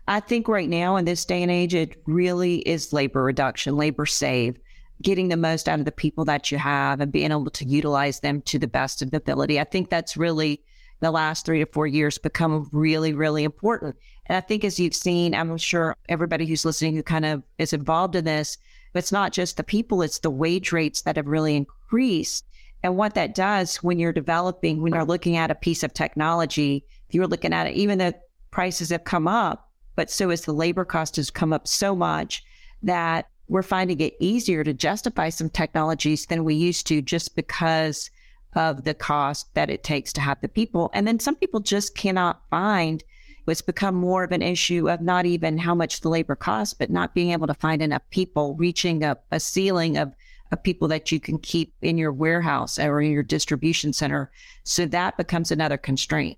I 0.07 0.19
think 0.19 0.47
right 0.47 0.67
now 0.67 0.95
in 0.95 1.05
this 1.05 1.23
day 1.23 1.43
and 1.43 1.51
age, 1.51 1.75
it 1.75 2.01
really 2.07 2.57
is 2.59 2.91
labor 2.91 3.23
reduction, 3.23 3.77
labor 3.77 4.07
save, 4.07 4.57
getting 5.03 5.27
the 5.27 5.37
most 5.37 5.69
out 5.69 5.79
of 5.79 5.85
the 5.85 5.91
people 5.91 6.25
that 6.25 6.51
you 6.51 6.57
have 6.57 6.99
and 6.99 7.11
being 7.11 7.31
able 7.31 7.51
to 7.51 7.65
utilize 7.65 8.19
them 8.21 8.41
to 8.43 8.57
the 8.57 8.67
best 8.67 9.03
of 9.03 9.11
the 9.11 9.17
ability. 9.17 9.59
I 9.59 9.63
think 9.65 9.89
that's 9.89 10.17
really 10.17 10.63
the 10.99 11.11
last 11.11 11.45
three 11.45 11.59
to 11.59 11.65
four 11.65 11.87
years 11.87 12.17
become 12.17 12.69
really, 12.71 13.13
really 13.13 13.43
important. 13.43 13.95
And 14.25 14.35
I 14.35 14.41
think 14.41 14.63
as 14.63 14.79
you've 14.79 14.93
seen, 14.93 15.33
I'm 15.33 15.57
sure 15.57 15.95
everybody 16.07 16.45
who's 16.45 16.65
listening 16.65 16.95
who 16.95 17.03
kind 17.03 17.25
of 17.25 17.43
is 17.57 17.73
involved 17.73 18.15
in 18.15 18.25
this, 18.25 18.57
it's 18.93 19.11
not 19.11 19.33
just 19.33 19.57
the 19.57 19.63
people, 19.63 20.01
it's 20.01 20.19
the 20.19 20.29
wage 20.29 20.71
rates 20.71 21.01
that 21.01 21.15
have 21.15 21.27
really 21.27 21.55
increased. 21.55 22.45
And 22.83 22.97
what 22.97 23.15
that 23.15 23.35
does 23.35 23.77
when 23.77 23.99
you're 23.99 24.13
developing, 24.13 24.81
when 24.81 24.93
you're 24.93 25.03
looking 25.05 25.35
at 25.35 25.51
a 25.51 25.55
piece 25.55 25.83
of 25.83 25.93
technology, 25.93 26.85
if 27.07 27.15
you're 27.15 27.27
looking 27.27 27.53
at 27.53 27.67
it, 27.67 27.75
even 27.75 27.97
though 27.97 28.13
prices 28.51 28.89
have 28.89 29.03
come 29.03 29.27
up, 29.27 29.69
but 29.95 30.09
so 30.09 30.29
as 30.29 30.41
the 30.41 30.53
labor 30.53 30.85
cost 30.85 31.17
has 31.17 31.29
come 31.29 31.51
up 31.51 31.67
so 31.67 31.95
much 31.95 32.43
that 32.83 33.27
we're 33.49 33.63
finding 33.63 33.99
it 33.99 34.15
easier 34.19 34.63
to 34.63 34.73
justify 34.73 35.29
some 35.29 35.49
technologies 35.49 36.25
than 36.27 36.45
we 36.45 36.55
used 36.55 36.87
to 36.87 37.01
just 37.01 37.35
because 37.35 38.09
of 38.53 38.83
the 38.83 38.93
cost 38.93 39.53
that 39.53 39.69
it 39.69 39.83
takes 39.83 40.11
to 40.13 40.21
have 40.21 40.41
the 40.41 40.47
people. 40.47 40.89
And 40.93 41.07
then 41.07 41.19
some 41.19 41.35
people 41.35 41.59
just 41.59 41.95
cannot 41.95 42.41
find 42.49 43.03
it's 43.49 43.61
become 43.61 43.95
more 43.95 44.23
of 44.23 44.31
an 44.31 44.41
issue 44.41 44.89
of 44.89 45.01
not 45.01 45.25
even 45.25 45.57
how 45.57 45.73
much 45.75 46.01
the 46.01 46.09
labor 46.09 46.35
costs, 46.35 46.73
but 46.73 46.89
not 46.89 47.13
being 47.13 47.31
able 47.31 47.47
to 47.47 47.53
find 47.53 47.81
enough 47.81 48.01
people, 48.11 48.55
reaching 48.55 49.03
a, 49.03 49.17
a 49.31 49.39
ceiling 49.39 49.97
of, 49.97 50.13
of 50.51 50.63
people 50.63 50.87
that 50.89 51.11
you 51.11 51.19
can 51.19 51.37
keep 51.39 51.73
in 51.81 51.97
your 51.97 52.11
warehouse 52.11 52.79
or 52.79 53.01
in 53.01 53.11
your 53.11 53.23
distribution 53.23 53.93
center. 53.93 54.31
So 54.63 54.85
that 54.87 55.17
becomes 55.17 55.51
another 55.51 55.77
constraint. 55.77 56.37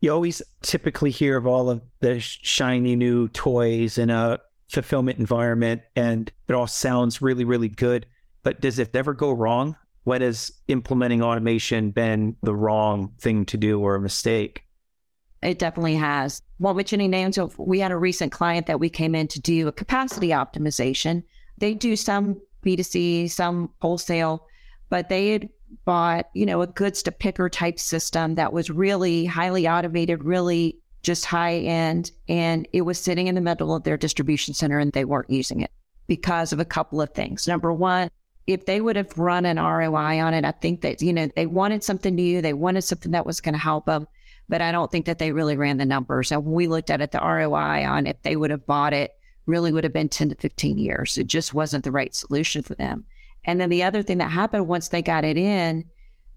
You 0.00 0.12
always 0.12 0.40
typically 0.62 1.10
hear 1.10 1.36
of 1.36 1.46
all 1.46 1.68
of 1.68 1.82
the 2.00 2.20
shiny 2.20 2.96
new 2.96 3.28
toys 3.28 3.98
in 3.98 4.10
a 4.10 4.38
fulfillment 4.68 5.18
environment, 5.18 5.82
and 5.94 6.32
it 6.48 6.54
all 6.54 6.66
sounds 6.66 7.20
really, 7.20 7.44
really 7.44 7.68
good. 7.68 8.06
But 8.42 8.60
does 8.60 8.78
it 8.78 8.96
ever 8.96 9.12
go 9.12 9.32
wrong? 9.32 9.76
When 10.04 10.22
has 10.22 10.50
implementing 10.68 11.22
automation 11.22 11.90
been 11.90 12.36
the 12.42 12.54
wrong 12.54 13.12
thing 13.18 13.44
to 13.46 13.56
do 13.56 13.80
or 13.80 13.94
a 13.94 14.00
mistake? 14.00 14.64
It 15.42 15.58
definitely 15.58 15.96
has. 15.96 16.42
Well, 16.58 16.74
which 16.74 16.92
any 16.92 17.08
names 17.08 17.38
of 17.38 17.58
we 17.58 17.80
had 17.80 17.92
a 17.92 17.96
recent 17.96 18.32
client 18.32 18.66
that 18.66 18.80
we 18.80 18.90
came 18.90 19.14
in 19.14 19.28
to 19.28 19.40
do 19.40 19.68
a 19.68 19.72
capacity 19.72 20.28
optimization. 20.28 21.22
They 21.58 21.74
do 21.74 21.96
some 21.96 22.40
B2C, 22.64 23.30
some 23.30 23.70
wholesale, 23.80 24.46
but 24.90 25.08
they 25.08 25.30
had 25.30 25.48
bought, 25.84 26.28
you 26.34 26.44
know, 26.44 26.62
a 26.62 26.66
goods 26.66 27.02
to 27.04 27.12
picker 27.12 27.48
type 27.48 27.78
system 27.78 28.34
that 28.34 28.52
was 28.52 28.70
really 28.70 29.24
highly 29.24 29.66
automated, 29.68 30.24
really 30.24 30.78
just 31.02 31.24
high 31.24 31.56
end. 31.56 32.10
And 32.28 32.68
it 32.72 32.82
was 32.82 32.98
sitting 32.98 33.26
in 33.26 33.34
the 33.34 33.40
middle 33.40 33.74
of 33.74 33.84
their 33.84 33.96
distribution 33.96 34.52
center 34.52 34.78
and 34.78 34.92
they 34.92 35.04
weren't 35.04 35.30
using 35.30 35.60
it 35.60 35.70
because 36.06 36.52
of 36.52 36.60
a 36.60 36.64
couple 36.64 37.00
of 37.00 37.14
things. 37.14 37.46
Number 37.48 37.72
one, 37.72 38.10
if 38.46 38.66
they 38.66 38.80
would 38.80 38.96
have 38.96 39.16
run 39.18 39.46
an 39.46 39.58
ROI 39.58 40.20
on 40.20 40.34
it, 40.34 40.44
I 40.44 40.52
think 40.52 40.80
that, 40.80 41.02
you 41.02 41.12
know, 41.12 41.28
they 41.36 41.46
wanted 41.46 41.84
something 41.84 42.14
new. 42.14 42.40
They 42.40 42.52
wanted 42.52 42.82
something 42.82 43.12
that 43.12 43.26
was 43.26 43.40
going 43.40 43.54
to 43.54 43.60
help 43.60 43.86
them. 43.86 44.06
But 44.48 44.60
I 44.60 44.72
don't 44.72 44.90
think 44.90 45.06
that 45.06 45.18
they 45.18 45.32
really 45.32 45.56
ran 45.56 45.76
the 45.76 45.84
numbers. 45.84 46.32
And 46.32 46.44
we 46.44 46.66
looked 46.66 46.90
at 46.90 47.00
it, 47.00 47.12
the 47.12 47.20
ROI 47.20 47.86
on 47.86 48.06
if 48.06 48.20
they 48.22 48.36
would 48.36 48.50
have 48.50 48.66
bought 48.66 48.92
it 48.92 49.12
really 49.46 49.72
would 49.72 49.84
have 49.84 49.92
been 49.92 50.08
10 50.08 50.30
to 50.30 50.34
15 50.34 50.78
years. 50.78 51.18
It 51.18 51.26
just 51.26 51.54
wasn't 51.54 51.84
the 51.84 51.92
right 51.92 52.14
solution 52.14 52.62
for 52.62 52.74
them. 52.74 53.04
And 53.44 53.60
then 53.60 53.70
the 53.70 53.82
other 53.82 54.02
thing 54.02 54.18
that 54.18 54.30
happened 54.30 54.68
once 54.68 54.88
they 54.88 55.02
got 55.02 55.24
it 55.24 55.36
in, 55.36 55.84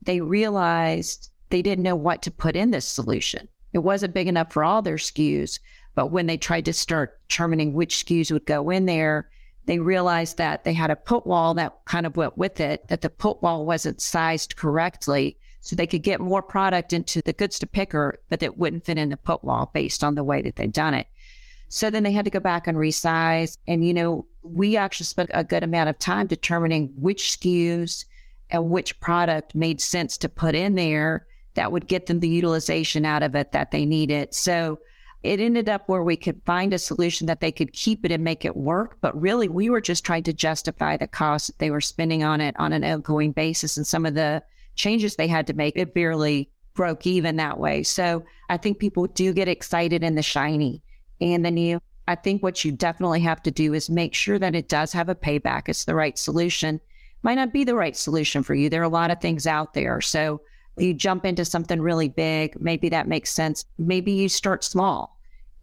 they 0.02 0.22
realized 0.22 1.30
they 1.50 1.62
didn't 1.62 1.84
know 1.84 1.96
what 1.96 2.22
to 2.24 2.32
put 2.32 2.56
in 2.56 2.72
this 2.72 2.86
solution. 2.86 3.48
It 3.74 3.80
wasn't 3.80 4.14
big 4.14 4.28
enough 4.28 4.52
for 4.54 4.64
all 4.64 4.82
their 4.82 4.96
SKUs. 4.96 5.60
But 5.96 6.12
when 6.12 6.26
they 6.26 6.38
tried 6.38 6.66
to 6.66 6.74
start 6.74 7.20
determining 7.28 7.74
which 7.74 8.06
SKUs 8.06 8.32
would 8.32 8.46
go 8.46 8.70
in 8.70 8.86
there, 8.86 9.30
they 9.66 9.80
realized 9.80 10.38
that 10.38 10.64
they 10.64 10.74
had 10.74 10.92
a 10.92 10.96
put 10.96 11.26
wall 11.26 11.54
that 11.54 11.78
kind 11.86 12.06
of 12.06 12.18
went 12.18 12.38
with 12.38 12.60
it, 12.60 12.88
that 12.88 13.02
the 13.02 13.10
put 13.10 13.42
wall 13.42 13.66
wasn't 13.66 14.02
sized 14.02 14.56
correctly. 14.56 15.38
So 15.62 15.76
they 15.76 15.88
could 15.88 16.04
get 16.04 16.20
more 16.20 16.42
product 16.42 16.92
into 16.92 17.22
the 17.22 17.32
goods 17.32 17.58
to 17.60 17.68
picker, 17.68 18.20
but 18.30 18.44
it 18.44 18.58
wouldn't 18.58 18.86
fit 18.86 18.98
in 18.98 19.10
the 19.10 19.18
put 19.18 19.44
wall 19.44 19.72
based 19.74 20.04
on 20.04 20.16
the 20.16 20.24
way 20.24 20.42
that 20.42 20.58
they'd 20.58 20.74
done 20.74 20.94
it. 20.94 21.08
So 21.70 21.90
then 21.90 22.04
they 22.04 22.12
had 22.12 22.26
to 22.26 22.32
go 22.32 22.42
back 22.42 22.68
and 22.68 22.78
resize. 22.78 23.58
And, 23.66 23.88
you 23.88 23.94
know, 23.94 24.26
we 24.44 24.76
actually 24.76 25.06
spent 25.06 25.32
a 25.34 25.44
good 25.44 25.64
amount 25.64 25.90
of 25.90 25.98
time 25.98 26.28
determining 26.28 26.94
which 26.98 27.38
SKUs 27.40 28.06
and 28.50 28.70
which 28.70 29.00
product 29.00 29.56
made 29.56 29.80
sense 29.80 30.18
to 30.18 30.30
put 30.30 30.54
in 30.54 30.76
there 30.76 31.26
that 31.56 31.72
would 31.72 31.88
get 31.88 32.08
them 32.08 32.20
the 32.20 32.28
utilization 32.28 33.06
out 33.06 33.24
of 33.24 33.34
it 33.34 33.54
that 33.54 33.72
they 33.72 33.86
needed. 33.86 34.34
So 34.34 34.80
it 35.24 35.40
ended 35.40 35.70
up 35.70 35.88
where 35.88 36.04
we 36.04 36.18
could 36.18 36.42
find 36.46 36.74
a 36.74 36.78
solution 36.78 37.28
that 37.28 37.40
they 37.40 37.52
could 37.52 37.72
keep 37.72 38.04
it 38.04 38.12
and 38.12 38.24
make 38.24 38.44
it 38.44 38.58
work. 38.58 38.98
But 39.00 39.20
really, 39.20 39.48
we 39.48 39.70
were 39.70 39.80
just 39.80 40.04
trying 40.04 40.24
to 40.24 40.34
justify 40.34 40.98
the 40.98 41.08
cost 41.08 41.48
that 41.48 41.60
they 41.60 41.72
were 41.72 41.82
spending 41.82 42.24
on 42.24 42.42
it 42.42 42.56
on 42.60 42.74
an 42.74 42.84
ongoing 42.84 43.32
basis. 43.32 43.78
And 43.78 43.88
some 43.88 44.06
of 44.06 44.16
the 44.16 44.44
changes 44.76 45.16
they 45.16 45.28
had 45.28 45.48
to 45.48 45.54
make, 45.54 45.78
it 45.78 45.94
barely 45.94 46.50
broke 46.74 47.08
even 47.08 47.38
that 47.38 47.58
way. 47.58 47.84
So 47.84 48.26
I 48.50 48.58
think 48.58 48.80
people 48.80 49.08
do 49.08 49.32
get 49.32 49.48
excited 49.48 50.04
in 50.04 50.16
the 50.16 50.22
shiny. 50.22 50.82
And 51.22 51.46
then 51.46 51.56
you, 51.56 51.80
I 52.08 52.16
think 52.16 52.44
what 52.44 52.66
you 52.66 52.74
definitely 52.74 53.22
have 53.22 53.42
to 53.44 53.52
do 53.52 53.74
is 53.74 53.90
make 53.90 54.14
sure 54.14 54.40
that 54.40 54.56
it 54.56 54.68
does 54.68 54.92
have 54.92 55.08
a 55.08 55.16
payback. 55.16 55.70
It's 55.70 55.86
the 55.86 55.96
right 55.96 56.18
solution. 56.18 56.82
Might 57.22 57.36
not 57.36 57.54
be 57.54 57.64
the 57.64 57.76
right 57.76 57.96
solution 57.96 58.44
for 58.44 58.56
you. 58.56 58.70
There 58.70 58.82
are 58.82 58.86
a 58.86 58.90
lot 58.90 59.12
of 59.12 59.22
things 59.22 59.48
out 59.48 59.74
there. 59.74 60.02
So 60.02 60.42
you 60.76 60.94
jump 60.94 61.24
into 61.24 61.46
something 61.46 61.80
really 61.80 62.10
big, 62.10 62.60
maybe 62.60 62.90
that 62.90 63.08
makes 63.08 63.32
sense. 63.32 63.64
Maybe 63.78 64.12
you 64.12 64.28
start 64.28 64.66
small 64.66 65.13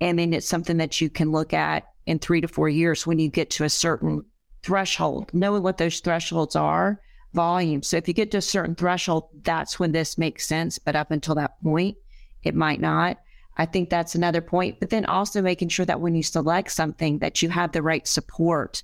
and 0.00 0.18
then 0.18 0.32
it's 0.32 0.48
something 0.48 0.78
that 0.78 1.00
you 1.00 1.10
can 1.10 1.30
look 1.30 1.52
at 1.52 1.84
in 2.06 2.18
three 2.18 2.40
to 2.40 2.48
four 2.48 2.68
years 2.68 3.06
when 3.06 3.18
you 3.18 3.28
get 3.28 3.50
to 3.50 3.64
a 3.64 3.70
certain 3.70 4.24
threshold, 4.62 5.30
knowing 5.32 5.62
what 5.62 5.78
those 5.78 6.00
thresholds 6.00 6.56
are, 6.56 7.00
volume. 7.32 7.82
So 7.82 7.96
if 7.96 8.08
you 8.08 8.14
get 8.14 8.30
to 8.32 8.38
a 8.38 8.42
certain 8.42 8.74
threshold, 8.74 9.28
that's 9.42 9.78
when 9.78 9.92
this 9.92 10.18
makes 10.18 10.46
sense. 10.46 10.78
But 10.78 10.96
up 10.96 11.10
until 11.10 11.34
that 11.36 11.62
point, 11.62 11.96
it 12.42 12.54
might 12.54 12.80
not. 12.80 13.18
I 13.56 13.66
think 13.66 13.90
that's 13.90 14.14
another 14.14 14.40
point. 14.40 14.80
But 14.80 14.90
then 14.90 15.04
also 15.04 15.42
making 15.42 15.68
sure 15.68 15.86
that 15.86 16.00
when 16.00 16.14
you 16.14 16.22
select 16.22 16.72
something 16.72 17.18
that 17.18 17.42
you 17.42 17.50
have 17.50 17.72
the 17.72 17.82
right 17.82 18.06
support, 18.06 18.82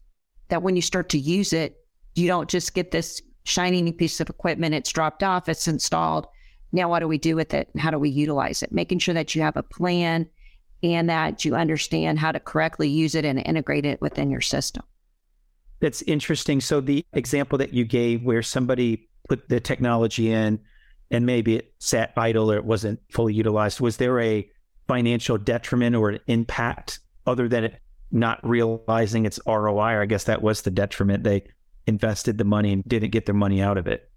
that 0.49 0.63
when 0.63 0.77
you 0.77 0.83
start 0.83 1.09
to 1.11 1.19
use 1.19 1.53
it, 1.53 1.77
you 2.15 2.29
don't 2.29 2.49
just 2.49 2.75
get 2.75 2.91
this 2.91 3.21
shiny 3.45 3.81
new 3.81 3.93
piece 3.93 4.21
of 4.21 4.29
equipment, 4.29 4.75
it's 4.75 4.93
dropped 4.93 5.23
off, 5.23 5.49
it's 5.49 5.69
installed. 5.69 6.27
Now, 6.73 6.91
what 6.91 7.01
do 7.01 7.09
we 7.09 7.19
do 7.19 7.37
with 7.37 7.55
it? 7.55 7.69
And 7.73 7.81
how 7.81 7.91
do 7.91 7.99
we 7.99 8.11
utilize 8.11 8.63
it? 8.63 8.73
Making 8.73 8.99
sure 8.99 9.15
that 9.15 9.35
you 9.35 9.43
have 9.43 9.57
a 9.57 9.63
plan 9.63 10.29
and 10.83 11.09
that 11.09 11.45
you 11.45 11.55
understand 11.55 12.19
how 12.19 12.33
to 12.33 12.41
correctly 12.41 12.89
use 12.89 13.15
it 13.15 13.25
and 13.25 13.39
integrate 13.45 13.87
it 13.87 14.01
within 14.01 14.31
your 14.31 14.41
system. 14.41 14.85
That's 15.81 16.03
interesting. 16.03 16.61
So, 16.61 16.81
the 16.81 17.05
example 17.13 17.59
that 17.59 17.75
you 17.75 17.85
gave 17.85 18.23
where 18.23 18.43
somebody 18.43 19.09
put 19.29 19.49
the 19.49 19.61
technology 19.61 20.33
in 20.33 20.61
and 21.11 21.27
maybe 21.27 21.57
it 21.57 21.75
sat 21.79 22.13
idle 22.17 22.51
or 22.51 22.57
it 22.57 22.65
wasn't 22.65 23.01
fully 23.11 23.35
utilized, 23.35 23.81
was 23.81 23.99
there 23.99 24.19
a 24.21 24.49
financial 24.89 25.37
detriment 25.39 25.97
or 25.97 26.11
an 26.11 26.21
impact 26.27 27.01
other 27.27 27.49
than 27.49 27.65
it 27.65 27.81
not 28.11 28.41
realizing 28.43 29.27
its 29.27 29.39
ROI? 29.47 29.93
Or 29.95 30.03
I 30.03 30.07
guess 30.07 30.25
that 30.25 30.43
was 30.43 30.63
the 30.63 30.71
detriment. 30.71 31.25
They 31.25 31.45
invested 31.87 32.39
the 32.39 32.45
money 32.45 32.73
and 32.73 32.85
didn't 32.85 33.11
get 33.11 33.27
their 33.27 33.35
money 33.35 33.61
out 33.61 33.79
of 33.79 33.87
it. 33.87 34.11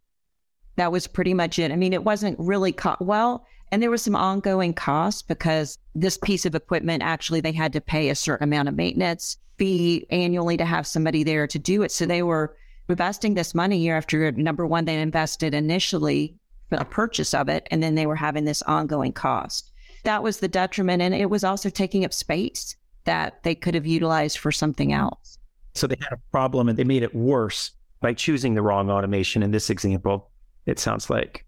That 0.77 0.91
was 0.91 1.07
pretty 1.07 1.33
much 1.33 1.59
it. 1.59 1.71
I 1.71 1.75
mean, 1.75 1.93
it 1.93 2.03
wasn't 2.03 2.39
really 2.39 2.71
co- 2.71 2.95
well, 3.01 3.45
and 3.71 3.81
there 3.81 3.91
was 3.91 4.01
some 4.01 4.15
ongoing 4.15 4.73
costs 4.73 5.21
because 5.21 5.77
this 5.95 6.17
piece 6.17 6.45
of 6.45 6.55
equipment 6.55 7.03
actually 7.03 7.41
they 7.41 7.51
had 7.51 7.73
to 7.73 7.81
pay 7.81 8.09
a 8.09 8.15
certain 8.15 8.43
amount 8.43 8.67
of 8.67 8.75
maintenance 8.75 9.37
fee 9.57 10.07
annually 10.09 10.57
to 10.57 10.65
have 10.65 10.87
somebody 10.87 11.23
there 11.23 11.45
to 11.45 11.59
do 11.59 11.83
it. 11.83 11.91
So 11.91 12.05
they 12.05 12.23
were 12.23 12.55
investing 12.87 13.33
this 13.33 13.53
money 13.53 13.77
year 13.77 13.95
after 13.95 14.17
year. 14.17 14.31
Number 14.31 14.65
one, 14.65 14.85
they 14.85 14.99
invested 14.99 15.53
initially 15.53 16.35
for 16.69 16.77
a 16.77 16.85
purchase 16.85 17.33
of 17.33 17.49
it, 17.49 17.67
and 17.69 17.83
then 17.83 17.95
they 17.95 18.05
were 18.05 18.15
having 18.15 18.45
this 18.45 18.61
ongoing 18.63 19.13
cost. 19.13 19.71
That 20.03 20.23
was 20.23 20.39
the 20.39 20.47
detriment. 20.47 21.01
And 21.01 21.13
it 21.13 21.29
was 21.29 21.43
also 21.43 21.69
taking 21.69 22.05
up 22.05 22.13
space 22.13 22.75
that 23.03 23.43
they 23.43 23.53
could 23.53 23.75
have 23.75 23.85
utilized 23.85 24.37
for 24.37 24.51
something 24.51 24.93
else. 24.93 25.37
So 25.75 25.87
they 25.87 25.97
had 26.01 26.13
a 26.13 26.21
problem 26.31 26.69
and 26.69 26.77
they 26.77 26.83
made 26.83 27.03
it 27.03 27.13
worse 27.13 27.71
by 28.01 28.13
choosing 28.13 28.53
the 28.55 28.61
wrong 28.61 28.89
automation 28.89 29.43
in 29.43 29.51
this 29.51 29.69
example, 29.69 30.31
it 30.65 30.79
sounds 30.79 31.09
like. 31.09 31.45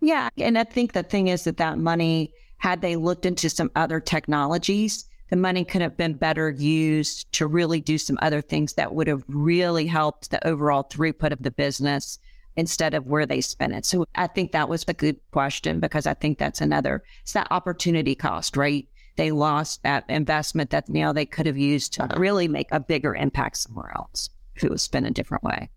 Yeah. 0.00 0.28
And 0.38 0.58
I 0.58 0.64
think 0.64 0.92
the 0.92 1.02
thing 1.02 1.28
is 1.28 1.44
that 1.44 1.56
that 1.56 1.78
money, 1.78 2.32
had 2.58 2.80
they 2.80 2.96
looked 2.96 3.26
into 3.26 3.50
some 3.50 3.70
other 3.76 4.00
technologies, 4.00 5.04
the 5.30 5.36
money 5.36 5.64
could 5.64 5.82
have 5.82 5.96
been 5.96 6.14
better 6.14 6.50
used 6.50 7.30
to 7.32 7.46
really 7.46 7.80
do 7.80 7.98
some 7.98 8.18
other 8.22 8.40
things 8.40 8.74
that 8.74 8.94
would 8.94 9.08
have 9.08 9.22
really 9.28 9.86
helped 9.86 10.30
the 10.30 10.46
overall 10.46 10.84
throughput 10.84 11.32
of 11.32 11.42
the 11.42 11.50
business 11.50 12.18
instead 12.56 12.94
of 12.94 13.06
where 13.06 13.26
they 13.26 13.40
spent 13.40 13.74
it. 13.74 13.84
So 13.84 14.06
I 14.14 14.26
think 14.26 14.52
that 14.52 14.68
was 14.68 14.84
a 14.88 14.94
good 14.94 15.16
question 15.30 15.80
because 15.80 16.06
I 16.06 16.14
think 16.14 16.38
that's 16.38 16.60
another, 16.60 17.04
it's 17.22 17.34
that 17.34 17.46
opportunity 17.50 18.14
cost, 18.14 18.56
right? 18.56 18.88
They 19.16 19.30
lost 19.30 19.82
that 19.82 20.04
investment 20.08 20.70
that, 20.70 20.88
you 20.88 21.02
know, 21.02 21.12
they 21.12 21.26
could 21.26 21.46
have 21.46 21.58
used 21.58 21.92
to 21.94 22.08
really 22.16 22.48
make 22.48 22.68
a 22.72 22.80
bigger 22.80 23.14
impact 23.14 23.58
somewhere 23.58 23.92
else 23.94 24.30
if 24.54 24.64
it 24.64 24.70
was 24.70 24.82
spent 24.82 25.06
a 25.06 25.10
different 25.10 25.44
way. 25.44 25.70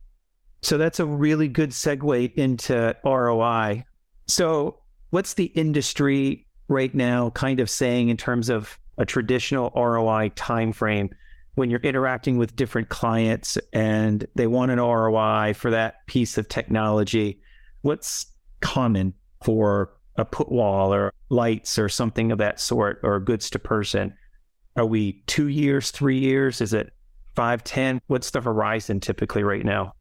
So 0.61 0.77
that's 0.77 0.99
a 0.99 1.05
really 1.05 1.47
good 1.47 1.71
segue 1.71 2.33
into 2.35 2.95
ROI. 3.03 3.83
So 4.31 4.79
what's 5.09 5.33
the 5.33 5.45
industry 5.45 6.47
right 6.67 6.93
now 6.95 7.31
kind 7.31 7.59
of 7.59 7.69
saying 7.69 8.09
in 8.09 8.17
terms 8.17 8.49
of 8.49 8.77
a 8.97 9.05
traditional 9.05 9.71
ROI 9.75 10.29
timeframe? 10.35 11.09
when 11.55 11.69
you're 11.69 11.81
interacting 11.81 12.37
with 12.37 12.55
different 12.55 12.89
clients 12.89 13.57
and 13.73 14.25
they 14.35 14.47
want 14.47 14.71
an 14.71 14.79
ROI 14.79 15.53
for 15.53 15.71
that 15.71 16.05
piece 16.07 16.37
of 16.37 16.47
technology, 16.47 17.41
what's 17.81 18.25
common 18.61 19.13
for 19.43 19.93
a 20.15 20.25
put 20.25 20.51
wall 20.51 20.93
or 20.93 21.13
lights 21.29 21.77
or 21.77 21.89
something 21.89 22.31
of 22.31 22.37
that 22.37 22.59
sort 22.59 22.99
or 23.03 23.19
goods 23.19 23.49
to 23.49 23.59
person? 23.59 24.15
Are 24.77 24.85
we 24.85 25.23
two 25.27 25.49
years, 25.49 25.91
three 25.91 26.19
years? 26.19 26.61
Is 26.61 26.73
it 26.73 26.93
five, 27.35 27.63
ten? 27.63 28.01
What's 28.07 28.31
the 28.31 28.41
horizon 28.41 28.99
typically 28.99 29.43
right 29.43 29.65
now? 29.65 29.93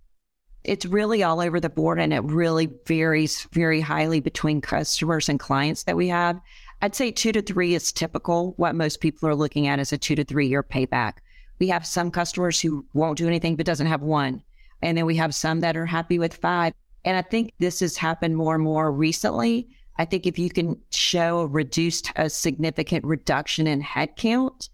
It's 0.65 0.85
really 0.87 1.23
all 1.23 1.41
over 1.41 1.59
the 1.59 1.71
board 1.71 1.99
and 1.99 2.13
it 2.13 2.23
really 2.25 2.69
varies 2.87 3.47
very 3.53 3.81
highly 3.81 4.21
between 4.21 4.61
customers 4.61 5.29
and 5.29 5.41
clients 5.41 5.85
that 5.85 5.97
we 5.97 6.09
have. 6.09 6.41
I'd 6.83 6.95
say 6.95 7.11
two 7.11 7.33
to 7.33 7.43
three 7.43 7.75
is 7.75 7.93
typical. 7.93 8.55
What 8.57 8.75
most 8.75 9.01
people 9.01 9.29
are 9.29 9.35
looking 9.35 9.67
at 9.67 9.79
is 9.79 9.93
a 9.93 9.99
two 9.99 10.15
to 10.17 10.25
three 10.25 10.49
year 10.49 10.63
payback. 10.63 11.15
We 11.59 11.69
have 11.69 11.87
some 11.87 12.11
customers 12.11 12.61
who 12.61 12.85
won't 12.95 13.19
do 13.19 13.27
anything 13.27 13.57
but 13.57 13.67
doesn't 13.67 13.87
have 13.87 14.03
one. 14.03 14.43
And 14.83 14.97
then 14.97 15.07
we 15.07 15.17
have 15.17 15.35
some 15.35 15.61
that 15.61 15.77
are 15.77 15.87
happy 15.87 16.19
with 16.19 16.35
five. 16.35 16.73
And 17.05 17.17
I 17.17 17.23
think 17.23 17.53
this 17.59 17.81
has 17.81 17.97
happened 17.97 18.37
more 18.37 18.55
and 18.55 18.65
more 18.65 18.91
recently. 18.93 19.69
I 19.99 20.05
think 20.07 20.27
if 20.27 20.39
you 20.39 20.49
can 20.49 20.81
show 20.91 21.41
a 21.41 21.47
reduced, 21.47 22.11
a 22.17 22.31
significant 22.31 23.05
reduction 23.05 23.67
in 23.67 23.83
headcount, 23.83 24.71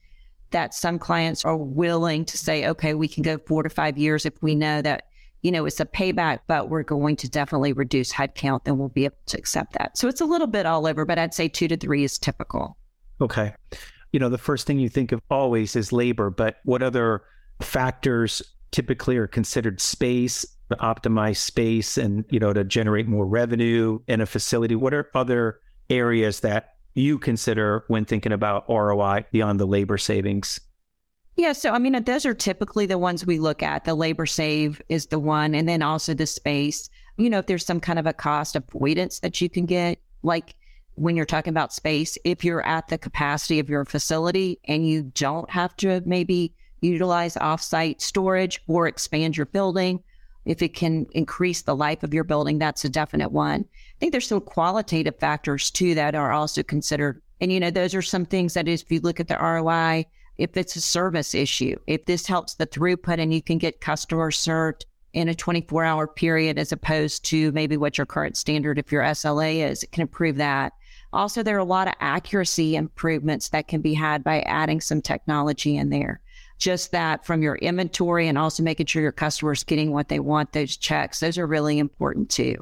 that 0.50 0.74
some 0.74 0.98
clients 0.98 1.44
are 1.44 1.56
willing 1.56 2.24
to 2.24 2.38
say, 2.38 2.68
okay, 2.68 2.94
we 2.94 3.08
can 3.08 3.22
go 3.24 3.38
four 3.38 3.64
to 3.64 3.68
five 3.68 3.98
years 3.98 4.24
if 4.24 4.40
we 4.40 4.54
know 4.54 4.80
that, 4.82 5.06
you 5.42 5.50
know, 5.52 5.66
it's 5.66 5.80
a 5.80 5.86
payback, 5.86 6.40
but 6.46 6.68
we're 6.68 6.82
going 6.82 7.16
to 7.16 7.28
definitely 7.28 7.72
reduce 7.72 8.12
headcount, 8.12 8.64
then 8.64 8.78
we'll 8.78 8.88
be 8.88 9.04
able 9.04 9.16
to 9.26 9.38
accept 9.38 9.74
that. 9.74 9.96
So 9.96 10.08
it's 10.08 10.20
a 10.20 10.26
little 10.26 10.46
bit 10.46 10.66
all 10.66 10.86
over, 10.86 11.04
but 11.04 11.18
I'd 11.18 11.34
say 11.34 11.48
two 11.48 11.68
to 11.68 11.76
three 11.76 12.04
is 12.04 12.18
typical. 12.18 12.76
Okay 13.20 13.54
you 14.16 14.20
know, 14.20 14.30
the 14.30 14.38
first 14.38 14.66
thing 14.66 14.78
you 14.78 14.88
think 14.88 15.12
of 15.12 15.20
always 15.30 15.76
is 15.76 15.92
labor, 15.92 16.30
but 16.30 16.56
what 16.64 16.82
other 16.82 17.22
factors 17.60 18.40
typically 18.70 19.18
are 19.18 19.26
considered 19.26 19.78
space, 19.78 20.46
optimize 20.72 21.36
space 21.36 21.98
and, 21.98 22.24
you 22.30 22.38
know, 22.38 22.54
to 22.54 22.64
generate 22.64 23.06
more 23.06 23.26
revenue 23.26 23.98
in 24.08 24.22
a 24.22 24.26
facility? 24.26 24.74
What 24.74 24.94
are 24.94 25.10
other 25.14 25.60
areas 25.90 26.40
that 26.40 26.76
you 26.94 27.18
consider 27.18 27.84
when 27.88 28.06
thinking 28.06 28.32
about 28.32 28.64
ROI 28.70 29.26
beyond 29.32 29.60
the 29.60 29.66
labor 29.66 29.98
savings? 29.98 30.60
Yeah, 31.36 31.52
so 31.52 31.72
I 31.72 31.78
mean, 31.78 31.94
uh, 31.94 32.00
those 32.00 32.24
are 32.24 32.34
typically 32.34 32.86
the 32.86 32.98
ones 32.98 33.26
we 33.26 33.38
look 33.38 33.62
at. 33.62 33.84
The 33.84 33.94
labor 33.94 34.24
save 34.24 34.80
is 34.88 35.06
the 35.06 35.18
one, 35.18 35.54
and 35.54 35.68
then 35.68 35.82
also 35.82 36.14
the 36.14 36.26
space. 36.26 36.88
You 37.18 37.28
know, 37.28 37.38
if 37.38 37.46
there's 37.46 37.64
some 37.64 37.80
kind 37.80 37.98
of 37.98 38.06
a 38.06 38.14
cost 38.14 38.56
avoidance 38.56 39.20
that 39.20 39.40
you 39.40 39.50
can 39.50 39.66
get, 39.66 39.98
like 40.22 40.54
when 40.94 41.14
you're 41.14 41.26
talking 41.26 41.50
about 41.50 41.74
space, 41.74 42.16
if 42.24 42.42
you're 42.42 42.66
at 42.66 42.88
the 42.88 42.96
capacity 42.96 43.58
of 43.58 43.68
your 43.68 43.84
facility 43.84 44.58
and 44.64 44.88
you 44.88 45.02
don't 45.14 45.50
have 45.50 45.76
to 45.76 46.02
maybe 46.06 46.54
utilize 46.80 47.34
offsite 47.34 48.00
storage 48.00 48.62
or 48.66 48.86
expand 48.86 49.36
your 49.36 49.46
building, 49.46 50.02
if 50.46 50.62
it 50.62 50.74
can 50.74 51.06
increase 51.12 51.62
the 51.62 51.76
life 51.76 52.02
of 52.02 52.14
your 52.14 52.24
building, 52.24 52.58
that's 52.58 52.84
a 52.84 52.88
definite 52.88 53.30
one. 53.30 53.62
I 53.62 53.98
think 54.00 54.12
there's 54.12 54.26
some 54.26 54.40
qualitative 54.40 55.18
factors 55.18 55.70
too 55.70 55.94
that 55.96 56.14
are 56.14 56.32
also 56.32 56.62
considered. 56.62 57.20
And, 57.42 57.52
you 57.52 57.60
know, 57.60 57.70
those 57.70 57.94
are 57.94 58.02
some 58.02 58.24
things 58.24 58.54
that 58.54 58.68
is, 58.68 58.80
if 58.80 58.90
you 58.90 59.00
look 59.00 59.20
at 59.20 59.28
the 59.28 59.36
ROI, 59.36 60.06
if 60.38 60.56
it's 60.56 60.76
a 60.76 60.80
service 60.80 61.34
issue, 61.34 61.76
if 61.86 62.04
this 62.04 62.26
helps 62.26 62.54
the 62.54 62.66
throughput 62.66 63.18
and 63.18 63.32
you 63.32 63.42
can 63.42 63.58
get 63.58 63.80
customers 63.80 64.36
served 64.36 64.86
in 65.12 65.28
a 65.28 65.34
24 65.34 65.84
hour 65.84 66.06
period 66.06 66.58
as 66.58 66.72
opposed 66.72 67.24
to 67.24 67.50
maybe 67.52 67.76
what 67.76 67.96
your 67.96 68.06
current 68.06 68.36
standard, 68.36 68.78
if 68.78 68.92
your 68.92 69.02
SLA 69.02 69.68
is, 69.70 69.82
it 69.82 69.92
can 69.92 70.02
improve 70.02 70.36
that 70.36 70.72
Also, 71.12 71.42
there 71.42 71.56
are 71.56 71.60
a 71.60 71.64
lot 71.64 71.88
of 71.88 71.94
accuracy 72.00 72.76
improvements 72.76 73.48
that 73.48 73.68
can 73.68 73.80
be 73.80 73.94
had 73.94 74.22
by 74.22 74.40
adding 74.42 74.80
some 74.80 75.00
technology 75.00 75.76
in 75.76 75.88
there. 75.88 76.20
Just 76.58 76.92
that 76.92 77.24
from 77.24 77.42
your 77.42 77.56
inventory 77.56 78.28
and 78.28 78.36
also 78.36 78.62
making 78.62 78.86
sure 78.86 79.02
your 79.02 79.12
customers 79.12 79.64
getting 79.64 79.92
what 79.92 80.08
they 80.08 80.20
want, 80.20 80.52
those 80.52 80.76
checks, 80.76 81.20
those 81.20 81.38
are 81.38 81.46
really 81.46 81.78
important 81.78 82.28
too. 82.30 82.56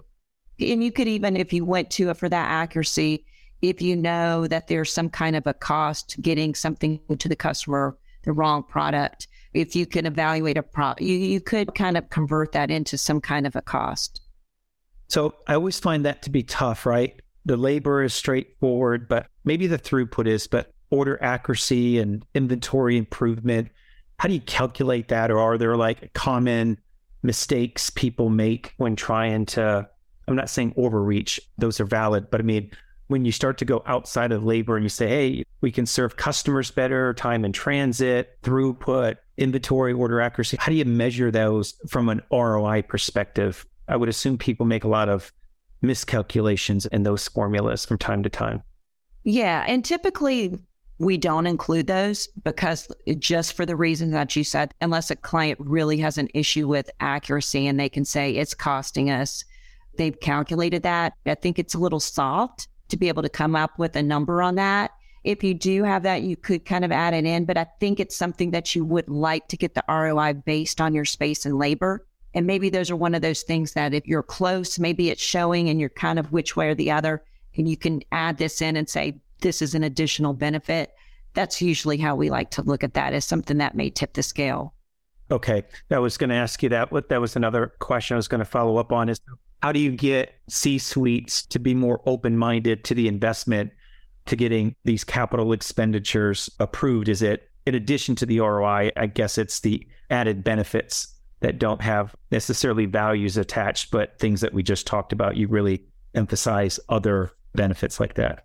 And 0.61 0.85
you 0.85 0.93
could 0.93 1.09
even, 1.09 1.37
if 1.37 1.53
you 1.53 1.65
went 1.65 1.91
to 1.93 2.11
it 2.11 2.17
for 2.17 2.29
that 2.29 2.51
accuracy, 2.51 3.25
if 3.69 3.81
you 3.81 3.97
know 3.97 4.47
that 4.47 4.69
there's 4.69 4.93
some 4.93 5.09
kind 5.09 5.37
of 5.37 5.47
a 5.47 5.55
cost 5.55 6.17
getting 6.21 6.55
something 6.55 7.01
to 7.19 7.29
the 7.29 7.37
customer, 7.37 7.97
the 8.25 8.33
wrong 8.33 8.63
product, 8.63 9.29
if 9.53 9.75
you 9.75 9.87
can 9.87 10.07
evaluate 10.07 10.57
a 10.57 10.63
product, 10.63 11.01
you, 11.01 11.17
you 11.17 11.41
could 11.41 11.75
kind 11.75 11.97
of 11.97 12.11
convert 12.11 12.53
that 12.53 12.71
into 12.71 12.99
some 12.99 13.21
kind 13.21 13.47
of 13.47 13.57
a 13.57 13.63
cost. 13.63 14.21
So 15.09 15.35
I 15.47 15.55
always 15.55 15.79
find 15.79 16.05
that 16.05 16.23
to 16.23 16.31
be 16.31 16.43
tough, 16.43 16.87
right? 16.87 17.21
The 17.45 17.57
labor 17.57 18.03
is 18.03 18.15
straightforward, 18.15 19.09
but 19.09 19.29
maybe 19.45 19.67
the 19.67 19.79
throughput 19.79 20.27
is, 20.27 20.47
but 20.47 20.73
order 20.91 21.23
accuracy 21.23 21.99
and 21.99 22.25
inventory 22.35 22.97
improvement, 22.97 23.69
how 24.19 24.29
do 24.29 24.35
you 24.35 24.41
calculate 24.41 25.09
that? 25.09 25.31
Or 25.31 25.39
are 25.39 25.59
there 25.59 25.77
like 25.77 26.13
common 26.15 26.79
mistakes 27.23 27.91
people 27.91 28.29
make 28.29 28.75
when 28.77 28.97
trying 28.97 29.47
to, 29.47 29.89
I'm 30.27 30.37
not 30.37 30.51
saying 30.51 30.75
overreach, 30.77 31.41
those 31.59 31.81
are 31.81 31.85
valid, 31.85 32.31
but 32.31 32.41
I 32.41 32.45
mean, 32.45 32.71
when 33.09 33.25
you 33.25 33.33
start 33.33 33.59
to 33.59 33.65
go 33.65 33.83
outside 33.87 34.33
of 34.33 34.45
labor 34.45 34.77
and 34.77 34.85
you 34.85 34.89
say, 34.89 35.09
hey, 35.09 35.45
we 35.61 35.71
can 35.71 35.87
serve 35.87 36.17
customers 36.17 36.71
better, 36.71 37.13
time 37.15 37.45
in 37.45 37.53
transit, 37.53 38.39
throughput, 38.43 39.17
inventory, 39.37 39.93
order 39.93 40.21
accuracy, 40.21 40.57
how 40.59 40.71
do 40.71 40.77
you 40.77 40.85
measure 40.85 41.31
those 41.31 41.75
from 41.89 42.09
an 42.09 42.23
ROI 42.31 42.83
perspective? 42.83 43.67
I 43.89 43.97
would 43.97 44.09
assume 44.09 44.39
people 44.39 44.65
make 44.65 44.85
a 44.85 44.89
lot 44.89 45.09
of 45.09 45.33
miscalculations 45.83 46.87
in 46.87 47.03
those 47.03 47.29
formulas 47.29 47.85
from 47.85 47.99
time 47.99 48.23
to 48.23 48.31
time. 48.31 48.63
Yeah. 49.25 49.65
And 49.67 49.85
typically 49.85 50.59
we 50.99 51.17
don't 51.17 51.47
include 51.47 51.87
those 51.87 52.29
because 52.45 52.89
just 53.19 53.55
for 53.55 53.67
the 53.67 53.77
reason 53.77 54.13
that 54.13 54.35
you 54.37 54.45
said, 54.45 54.73
unless 54.81 55.11
a 55.11 55.17
client 55.17 55.59
really 55.61 55.99
has 55.99 56.19
an 56.19 56.29
issue 56.33 56.69
with 56.69 56.91
accuracy 57.01 57.67
and 57.67 57.79
they 57.79 57.89
can 57.89 58.05
say 58.05 58.33
it's 58.33 58.55
costing 58.55 59.11
us, 59.11 59.45
they've 59.99 60.19
calculated 60.21 60.83
that. 60.85 61.15
I 61.27 61.35
think 61.35 61.59
it's 61.59 61.75
a 61.75 61.79
little 61.79 62.01
soft 62.01 62.69
to 62.89 62.97
be 62.97 63.09
able 63.09 63.23
to 63.23 63.29
come 63.29 63.57
up 63.57 63.79
with 63.79 63.97
a 63.97 64.03
number 64.03 64.43
on 64.43 64.55
that. 64.57 64.91
If 65.25 65.43
you 65.43 65.55
do 65.55 65.85
have 65.85 66.03
that, 66.03 66.23
you 66.23 66.37
could 66.37 66.67
kind 66.67 66.85
of 66.85 66.93
add 66.93 67.15
it 67.15 67.25
in, 67.25 67.47
but 67.47 67.57
I 67.57 67.67
think 67.81 67.99
it's 67.99 68.15
something 68.15 68.51
that 68.51 68.75
you 68.75 68.85
would 68.85 69.09
like 69.09 69.49
to 69.49 69.57
get 69.57 69.75
the 69.75 69.85
ROI 69.89 70.35
based 70.45 70.81
on 70.81 70.95
your 70.95 71.07
space 71.07 71.47
and 71.47 71.59
labor. 71.59 72.07
And 72.35 72.47
maybe 72.47 72.69
those 72.69 72.91
are 72.91 72.97
one 72.97 73.15
of 73.15 73.23
those 73.23 73.43
things 73.43 73.73
that 73.73 73.95
if 73.95 74.07
you're 74.07 74.23
close, 74.23 74.79
maybe 74.79 75.09
it's 75.09 75.23
showing 75.23 75.69
and 75.69 75.81
you're 75.81 75.89
kind 75.89 76.19
of 76.19 76.33
which 76.33 76.57
way 76.57 76.69
or 76.69 76.75
the 76.75 76.91
other, 76.91 77.25
and 77.57 77.69
you 77.69 77.77
can 77.77 78.03
add 78.13 78.37
this 78.37 78.61
in 78.61 78.77
and 78.77 78.89
say, 78.89 79.19
this 79.41 79.63
is 79.63 79.75
an 79.75 79.85
additional 79.85 80.35
benefit. 80.35 80.95
That's 81.33 81.63
usually 81.63 81.97
how 81.97 82.17
we 82.17 82.31
like 82.31 82.51
to 82.53 82.63
look 82.63 82.85
at 82.85 82.95
that 82.95 83.15
as 83.15 83.25
something 83.25 83.59
that 83.59 83.75
may 83.75 83.91
tip 83.91 84.15
the 84.15 84.23
scale. 84.23 84.75
Okay. 85.31 85.63
I 85.91 85.99
was 85.99 86.17
going 86.17 86.31
to 86.31 86.37
ask 86.37 86.63
you 86.63 86.69
that. 86.71 86.93
What 86.93 87.09
that 87.09 87.21
was 87.21 87.35
another 87.35 87.73
question 87.79 88.15
I 88.15 88.19
was 88.19 88.29
going 88.29 88.41
to 88.41 88.45
follow 88.45 88.77
up 88.77 88.93
on 88.93 89.09
is 89.09 89.21
how 89.65 89.73
do 89.73 89.81
you 89.81 89.93
get 89.93 90.35
C 90.47 90.77
suites 90.77 91.47
to 91.47 91.59
be 91.59 91.73
more 91.73 92.03
open 92.05 92.37
minded 92.37 92.85
to 92.85 92.95
the 92.95 93.09
investment 93.09 93.73
to 94.27 94.37
getting 94.37 94.77
these 94.85 95.05
capital 95.05 95.55
expenditures 95.55 96.51
approved? 96.61 97.09
Is 97.09 97.23
it 97.23 97.49
in 97.65 97.75
addition 97.75 98.15
to 98.17 98.27
the 98.27 98.41
ROI? 98.41 98.91
I 98.95 99.07
guess 99.07 99.39
it's 99.39 99.61
the 99.61 99.83
added 100.11 100.45
benefits 100.45 101.15
that 101.41 101.59
don't 101.59 101.81
have 101.81 102.15
necessarily 102.31 102.85
values 102.85 103.39
attached, 103.39 103.91
but 103.91 104.19
things 104.19 104.43
that 104.43 104.53
we 104.53 104.63
just 104.63 104.87
talked 104.87 105.15
about. 105.15 105.39
You 105.39 105.49
really 105.49 105.83
emphasize 106.15 106.79
other 106.91 107.31
benefits 107.55 107.99
like 107.99 108.17
that. 108.17 108.45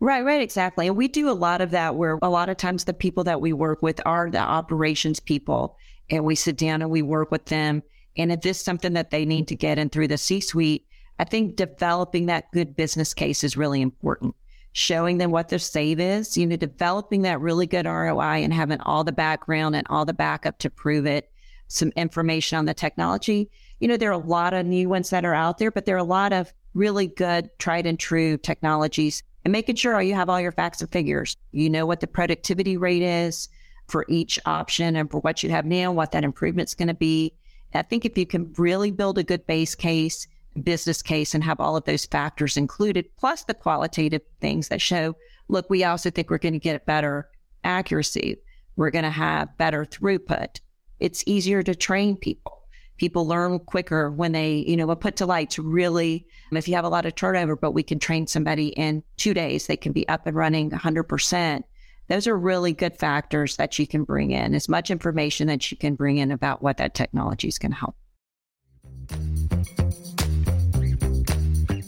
Right, 0.00 0.24
right, 0.24 0.42
exactly. 0.42 0.88
And 0.88 0.96
we 0.96 1.06
do 1.06 1.30
a 1.30 1.38
lot 1.38 1.60
of 1.60 1.70
that 1.70 1.94
where 1.94 2.18
a 2.20 2.30
lot 2.30 2.48
of 2.48 2.56
times 2.56 2.82
the 2.82 2.92
people 2.92 3.22
that 3.22 3.40
we 3.40 3.52
work 3.52 3.80
with 3.80 4.00
are 4.04 4.28
the 4.28 4.38
operations 4.40 5.20
people, 5.20 5.76
and 6.10 6.24
we 6.24 6.34
sit 6.34 6.56
down 6.56 6.82
and 6.82 6.90
we 6.90 7.00
work 7.00 7.30
with 7.30 7.44
them 7.44 7.84
and 8.16 8.32
if 8.32 8.40
this 8.40 8.58
is 8.58 8.64
something 8.64 8.94
that 8.94 9.10
they 9.10 9.24
need 9.24 9.48
to 9.48 9.56
get 9.56 9.78
in 9.78 9.90
through 9.90 10.08
the 10.08 10.18
C 10.18 10.40
suite, 10.40 10.86
I 11.18 11.24
think 11.24 11.56
developing 11.56 12.26
that 12.26 12.50
good 12.52 12.76
business 12.76 13.14
case 13.14 13.44
is 13.44 13.56
really 13.56 13.80
important. 13.80 14.34
Showing 14.72 15.18
them 15.18 15.30
what 15.30 15.48
their 15.48 15.58
save 15.58 16.00
is, 16.00 16.36
you 16.36 16.46
know, 16.46 16.56
developing 16.56 17.22
that 17.22 17.40
really 17.40 17.66
good 17.66 17.86
ROI 17.86 18.42
and 18.42 18.54
having 18.54 18.80
all 18.80 19.04
the 19.04 19.12
background 19.12 19.74
and 19.74 19.86
all 19.90 20.04
the 20.04 20.14
backup 20.14 20.58
to 20.58 20.70
prove 20.70 21.06
it, 21.06 21.30
some 21.68 21.92
information 21.96 22.58
on 22.58 22.64
the 22.66 22.74
technology. 22.74 23.50
You 23.80 23.88
know, 23.88 23.96
there 23.96 24.10
are 24.10 24.12
a 24.12 24.18
lot 24.18 24.54
of 24.54 24.66
new 24.66 24.88
ones 24.88 25.10
that 25.10 25.24
are 25.24 25.34
out 25.34 25.58
there, 25.58 25.70
but 25.70 25.86
there 25.86 25.96
are 25.96 25.98
a 25.98 26.04
lot 26.04 26.32
of 26.32 26.52
really 26.74 27.08
good, 27.08 27.50
tried 27.58 27.86
and 27.86 27.98
true 27.98 28.36
technologies 28.36 29.22
and 29.44 29.52
making 29.52 29.76
sure 29.76 30.00
you 30.00 30.14
have 30.14 30.28
all 30.28 30.40
your 30.40 30.52
facts 30.52 30.80
and 30.80 30.90
figures. 30.90 31.36
You 31.52 31.70
know 31.70 31.86
what 31.86 32.00
the 32.00 32.06
productivity 32.06 32.76
rate 32.76 33.02
is 33.02 33.48
for 33.88 34.04
each 34.08 34.38
option 34.46 34.96
and 34.96 35.10
for 35.10 35.20
what 35.20 35.42
you 35.42 35.50
have 35.50 35.66
now, 35.66 35.92
what 35.92 36.12
that 36.12 36.24
improvement's 36.24 36.74
going 36.74 36.88
to 36.88 36.94
be. 36.94 37.34
I 37.74 37.82
think 37.82 38.04
if 38.04 38.18
you 38.18 38.26
can 38.26 38.52
really 38.56 38.90
build 38.90 39.18
a 39.18 39.22
good 39.22 39.46
base 39.46 39.74
case, 39.74 40.26
business 40.62 41.02
case, 41.02 41.34
and 41.34 41.44
have 41.44 41.60
all 41.60 41.76
of 41.76 41.84
those 41.84 42.06
factors 42.06 42.56
included, 42.56 43.06
plus 43.16 43.44
the 43.44 43.54
qualitative 43.54 44.22
things 44.40 44.68
that 44.68 44.80
show, 44.80 45.14
look, 45.48 45.70
we 45.70 45.84
also 45.84 46.10
think 46.10 46.30
we're 46.30 46.38
going 46.38 46.54
to 46.54 46.58
get 46.58 46.86
better 46.86 47.28
accuracy. 47.64 48.36
We're 48.76 48.90
going 48.90 49.04
to 49.04 49.10
have 49.10 49.56
better 49.58 49.84
throughput. 49.84 50.60
It's 50.98 51.24
easier 51.26 51.62
to 51.62 51.74
train 51.74 52.16
people. 52.16 52.58
People 52.96 53.26
learn 53.26 53.58
quicker 53.60 54.10
when 54.10 54.32
they, 54.32 54.56
you 54.66 54.76
know, 54.76 54.94
put 54.94 55.16
to 55.16 55.26
light 55.26 55.50
to 55.50 55.62
really, 55.62 56.26
if 56.52 56.68
you 56.68 56.74
have 56.74 56.84
a 56.84 56.88
lot 56.90 57.06
of 57.06 57.14
turnover, 57.14 57.56
but 57.56 57.72
we 57.72 57.82
can 57.82 57.98
train 57.98 58.26
somebody 58.26 58.68
in 58.68 59.02
two 59.16 59.32
days, 59.32 59.66
they 59.66 59.76
can 59.76 59.92
be 59.92 60.06
up 60.08 60.26
and 60.26 60.36
running 60.36 60.70
100%. 60.70 61.62
Those 62.10 62.26
are 62.26 62.36
really 62.36 62.72
good 62.72 62.98
factors 62.98 63.54
that 63.56 63.78
you 63.78 63.86
can 63.86 64.02
bring 64.02 64.32
in, 64.32 64.56
as 64.56 64.68
much 64.68 64.90
information 64.90 65.46
that 65.46 65.70
you 65.70 65.76
can 65.76 65.94
bring 65.94 66.16
in 66.16 66.32
about 66.32 66.60
what 66.60 66.78
that 66.78 66.92
technology 66.92 67.46
is 67.46 67.56
going 67.56 67.70
to 67.70 67.78
help. 67.78 67.94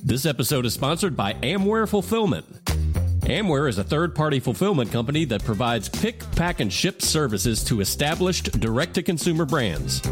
This 0.04 0.24
episode 0.24 0.64
is 0.64 0.74
sponsored 0.74 1.16
by 1.16 1.32
Amware 1.35 1.88
Fulfillment. 1.88 2.46
Amware 3.22 3.68
is 3.68 3.78
a 3.78 3.85
third 3.85 4.14
party 4.14 4.38
fulfillment 4.38 4.92
company 4.92 5.24
that 5.24 5.44
provides 5.44 5.88
pick, 5.88 6.20
pack, 6.37 6.61
and 6.61 6.72
ship 6.72 7.02
services 7.02 7.64
to 7.64 7.80
established 7.80 8.61
direct 8.61 8.94
to 8.94 9.02
consumer 9.02 9.44
brands. 9.44 10.02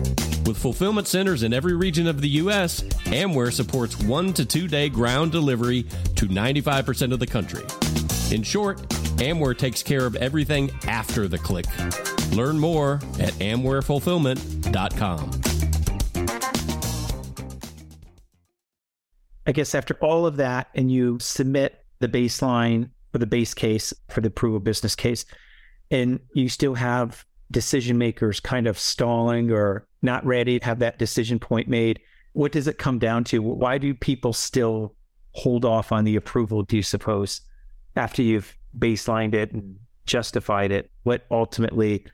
With 0.45 0.59
fulfillment 0.59 1.07
centers 1.07 1.45
in 1.45 1.53
every 1.53 1.77
region 1.77 2.09
of 2.09 2.21
the 2.21 2.29
U.S., 2.31 2.83
Amware 3.13 3.53
supports 3.53 3.97
one 4.01 4.33
to 4.33 4.45
two 4.45 4.67
day 4.67 4.89
ground 4.89 5.31
delivery 5.31 5.85
to 6.17 6.27
95% 6.27 7.13
of 7.13 7.21
the 7.21 7.27
country. 7.29 7.63
In 8.35 8.43
short, 8.43 8.81
Amware 9.21 9.57
takes 9.57 9.83
care 9.83 10.07
of 10.07 10.17
everything 10.17 10.71
after 10.87 11.29
the 11.29 11.39
click. 11.39 11.67
Learn 12.33 12.59
more 12.59 12.95
at 13.19 13.33
amwarefulfillment.com. 13.35 15.41
I 19.47 19.53
guess 19.53 19.75
after 19.75 19.95
all 20.01 20.27
of 20.27 20.37
that, 20.37 20.69
and 20.75 20.91
you 20.91 21.19
submit 21.21 21.85
the 21.99 22.09
baseline 22.09 22.91
for 23.13 23.19
the 23.19 23.27
base 23.27 23.55
case 23.55 23.93
for 24.09 24.21
the 24.21 24.29
approval 24.29 24.61
business 24.61 24.95
case, 24.95 25.25
and 25.91 26.21
you 26.35 26.49
still 26.49 26.75
have 26.75 27.25
decision 27.51 27.99
makers 27.99 28.41
kind 28.41 28.67
of 28.67 28.79
stalling 28.79 29.51
or 29.51 29.87
not 30.03 30.25
ready 30.25 30.59
to 30.59 30.65
have 30.65 30.79
that 30.79 30.99
decision 30.99 31.39
point 31.39 31.69
made, 31.69 32.01
what 32.33 32.53
does 32.53 32.69
it 32.69 32.79
come 32.79 32.99
down 32.99 33.25
to? 33.25 33.43
Why 33.43 33.79
do 33.79 33.93
people 33.93 34.33
still 34.33 34.95
hold 35.33 35.65
off 35.65 35.93
on 35.93 36.05
the 36.05 36.17
approval, 36.17 36.63
do 36.63 36.77
you 36.77 36.83
suppose? 36.83 37.43
after 37.97 38.23
you've 38.23 38.57
baselined 38.79 39.35
it 39.35 39.53
and 39.53 39.77
justified 40.07 40.73
it, 40.73 40.91
what 41.03 41.27
ultimately 41.31 42.05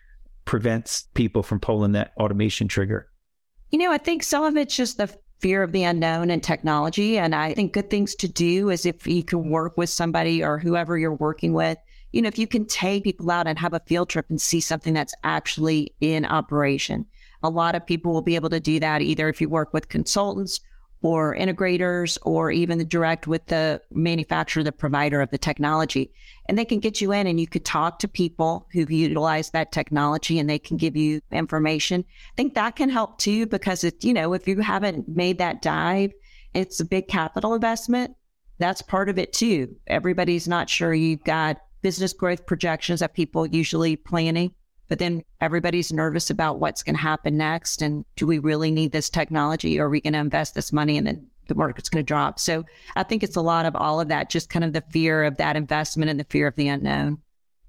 prevents 0.44 1.08
people 1.14 1.42
from 1.42 1.60
pulling 1.60 1.92
that 1.92 2.12
automation 2.18 2.68
trigger? 2.68 3.08
You 3.70 3.78
know, 3.78 3.92
I 3.92 3.98
think 3.98 4.22
some 4.22 4.44
of 4.44 4.56
it's 4.56 4.76
just 4.76 4.98
the 4.98 5.14
fear 5.40 5.62
of 5.62 5.72
the 5.72 5.82
unknown 5.82 6.30
and 6.30 6.42
technology. 6.42 7.18
And 7.18 7.34
I 7.34 7.54
think 7.54 7.72
good 7.72 7.90
things 7.90 8.14
to 8.16 8.28
do 8.28 8.70
is 8.70 8.86
if 8.86 9.06
you 9.06 9.22
can 9.22 9.50
work 9.50 9.76
with 9.76 9.90
somebody 9.90 10.42
or 10.42 10.58
whoever 10.58 10.96
you're 10.96 11.14
working 11.14 11.52
with, 11.52 11.78
you 12.12 12.22
know, 12.22 12.28
if 12.28 12.38
you 12.38 12.46
can 12.46 12.64
take 12.66 13.04
people 13.04 13.30
out 13.30 13.46
and 13.46 13.58
have 13.58 13.74
a 13.74 13.80
field 13.80 14.08
trip 14.08 14.26
and 14.30 14.40
see 14.40 14.60
something 14.60 14.94
that's 14.94 15.14
actually 15.24 15.94
in 16.00 16.24
operation. 16.24 17.04
A 17.42 17.50
lot 17.50 17.74
of 17.74 17.86
people 17.86 18.12
will 18.12 18.22
be 18.22 18.34
able 18.34 18.48
to 18.50 18.60
do 18.60 18.80
that 18.80 19.02
either 19.02 19.28
if 19.28 19.40
you 19.40 19.48
work 19.48 19.74
with 19.74 19.90
consultants 19.90 20.60
or 21.02 21.36
integrators 21.36 22.18
or 22.22 22.50
even 22.50 22.78
the 22.78 22.84
direct 22.84 23.26
with 23.26 23.46
the 23.46 23.80
manufacturer, 23.92 24.62
the 24.62 24.72
provider 24.72 25.20
of 25.20 25.30
the 25.30 25.38
technology. 25.38 26.12
And 26.48 26.58
they 26.58 26.64
can 26.64 26.80
get 26.80 27.00
you 27.00 27.12
in 27.12 27.26
and 27.26 27.38
you 27.38 27.46
could 27.46 27.64
talk 27.64 27.98
to 28.00 28.08
people 28.08 28.66
who've 28.72 28.90
utilized 28.90 29.52
that 29.52 29.72
technology 29.72 30.38
and 30.38 30.48
they 30.48 30.58
can 30.58 30.76
give 30.76 30.96
you 30.96 31.20
information. 31.30 32.04
I 32.08 32.34
think 32.36 32.54
that 32.54 32.76
can 32.76 32.88
help 32.88 33.18
too, 33.18 33.46
because 33.46 33.84
it, 33.84 34.04
you 34.04 34.14
know, 34.14 34.32
if 34.32 34.48
you 34.48 34.60
haven't 34.60 35.08
made 35.08 35.38
that 35.38 35.62
dive, 35.62 36.12
it's 36.54 36.80
a 36.80 36.84
big 36.84 37.08
capital 37.08 37.54
investment. 37.54 38.16
That's 38.58 38.80
part 38.80 39.08
of 39.08 39.18
it 39.18 39.32
too. 39.32 39.76
Everybody's 39.86 40.48
not 40.48 40.70
sure 40.70 40.94
you've 40.94 41.24
got 41.24 41.58
business 41.82 42.14
growth 42.14 42.46
projections 42.46 43.00
that 43.00 43.14
people 43.14 43.46
usually 43.46 43.96
planning 43.96 44.54
but 44.88 44.98
then 44.98 45.22
everybody's 45.40 45.92
nervous 45.92 46.30
about 46.30 46.60
what's 46.60 46.82
going 46.82 46.96
to 46.96 47.02
happen 47.02 47.36
next. 47.36 47.82
And 47.82 48.04
do 48.16 48.26
we 48.26 48.38
really 48.38 48.70
need 48.70 48.92
this 48.92 49.10
technology? 49.10 49.78
Or 49.78 49.86
are 49.86 49.90
we 49.90 50.00
going 50.00 50.12
to 50.12 50.18
invest 50.18 50.54
this 50.54 50.72
money 50.72 50.96
and 50.96 51.06
then 51.06 51.26
the 51.48 51.54
market's 51.54 51.88
going 51.88 52.04
to 52.04 52.06
drop. 52.06 52.38
So 52.38 52.64
I 52.94 53.02
think 53.02 53.22
it's 53.22 53.36
a 53.36 53.40
lot 53.40 53.66
of 53.66 53.76
all 53.76 54.00
of 54.00 54.08
that, 54.08 54.30
just 54.30 54.50
kind 54.50 54.64
of 54.64 54.72
the 54.72 54.82
fear 54.90 55.24
of 55.24 55.36
that 55.36 55.56
investment 55.56 56.10
and 56.10 56.18
the 56.18 56.24
fear 56.24 56.46
of 56.46 56.56
the 56.56 56.68
unknown. 56.68 57.18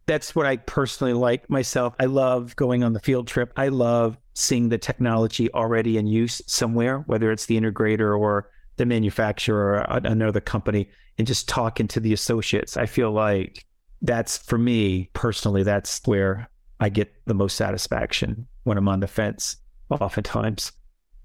That's 0.07 0.33
what 0.33 0.45
I 0.45 0.57
personally 0.57 1.13
like 1.13 1.49
myself. 1.49 1.93
I 1.99 2.05
love 2.05 2.55
going 2.55 2.83
on 2.83 2.93
the 2.93 2.99
field 2.99 3.27
trip. 3.27 3.51
I 3.57 3.67
love 3.67 4.17
seeing 4.33 4.69
the 4.69 4.77
technology 4.77 5.51
already 5.53 5.97
in 5.97 6.07
use 6.07 6.41
somewhere, 6.47 6.99
whether 7.07 7.31
it's 7.31 7.45
the 7.45 7.59
integrator 7.59 8.17
or 8.17 8.49
the 8.77 8.85
manufacturer 8.85 9.85
or 9.89 9.99
another 10.05 10.39
company, 10.39 10.89
and 11.17 11.27
just 11.27 11.49
talking 11.49 11.87
to 11.89 11.99
the 11.99 12.13
associates. 12.13 12.77
I 12.77 12.85
feel 12.85 13.11
like 13.11 13.65
that's 14.01 14.37
for 14.37 14.57
me 14.57 15.09
personally, 15.13 15.63
that's 15.63 15.99
where 16.05 16.47
I 16.79 16.89
get 16.89 17.13
the 17.25 17.33
most 17.33 17.55
satisfaction 17.55 18.47
when 18.63 18.77
I'm 18.77 18.87
on 18.87 18.99
the 18.99 19.07
fence, 19.07 19.57
oftentimes. 19.89 20.71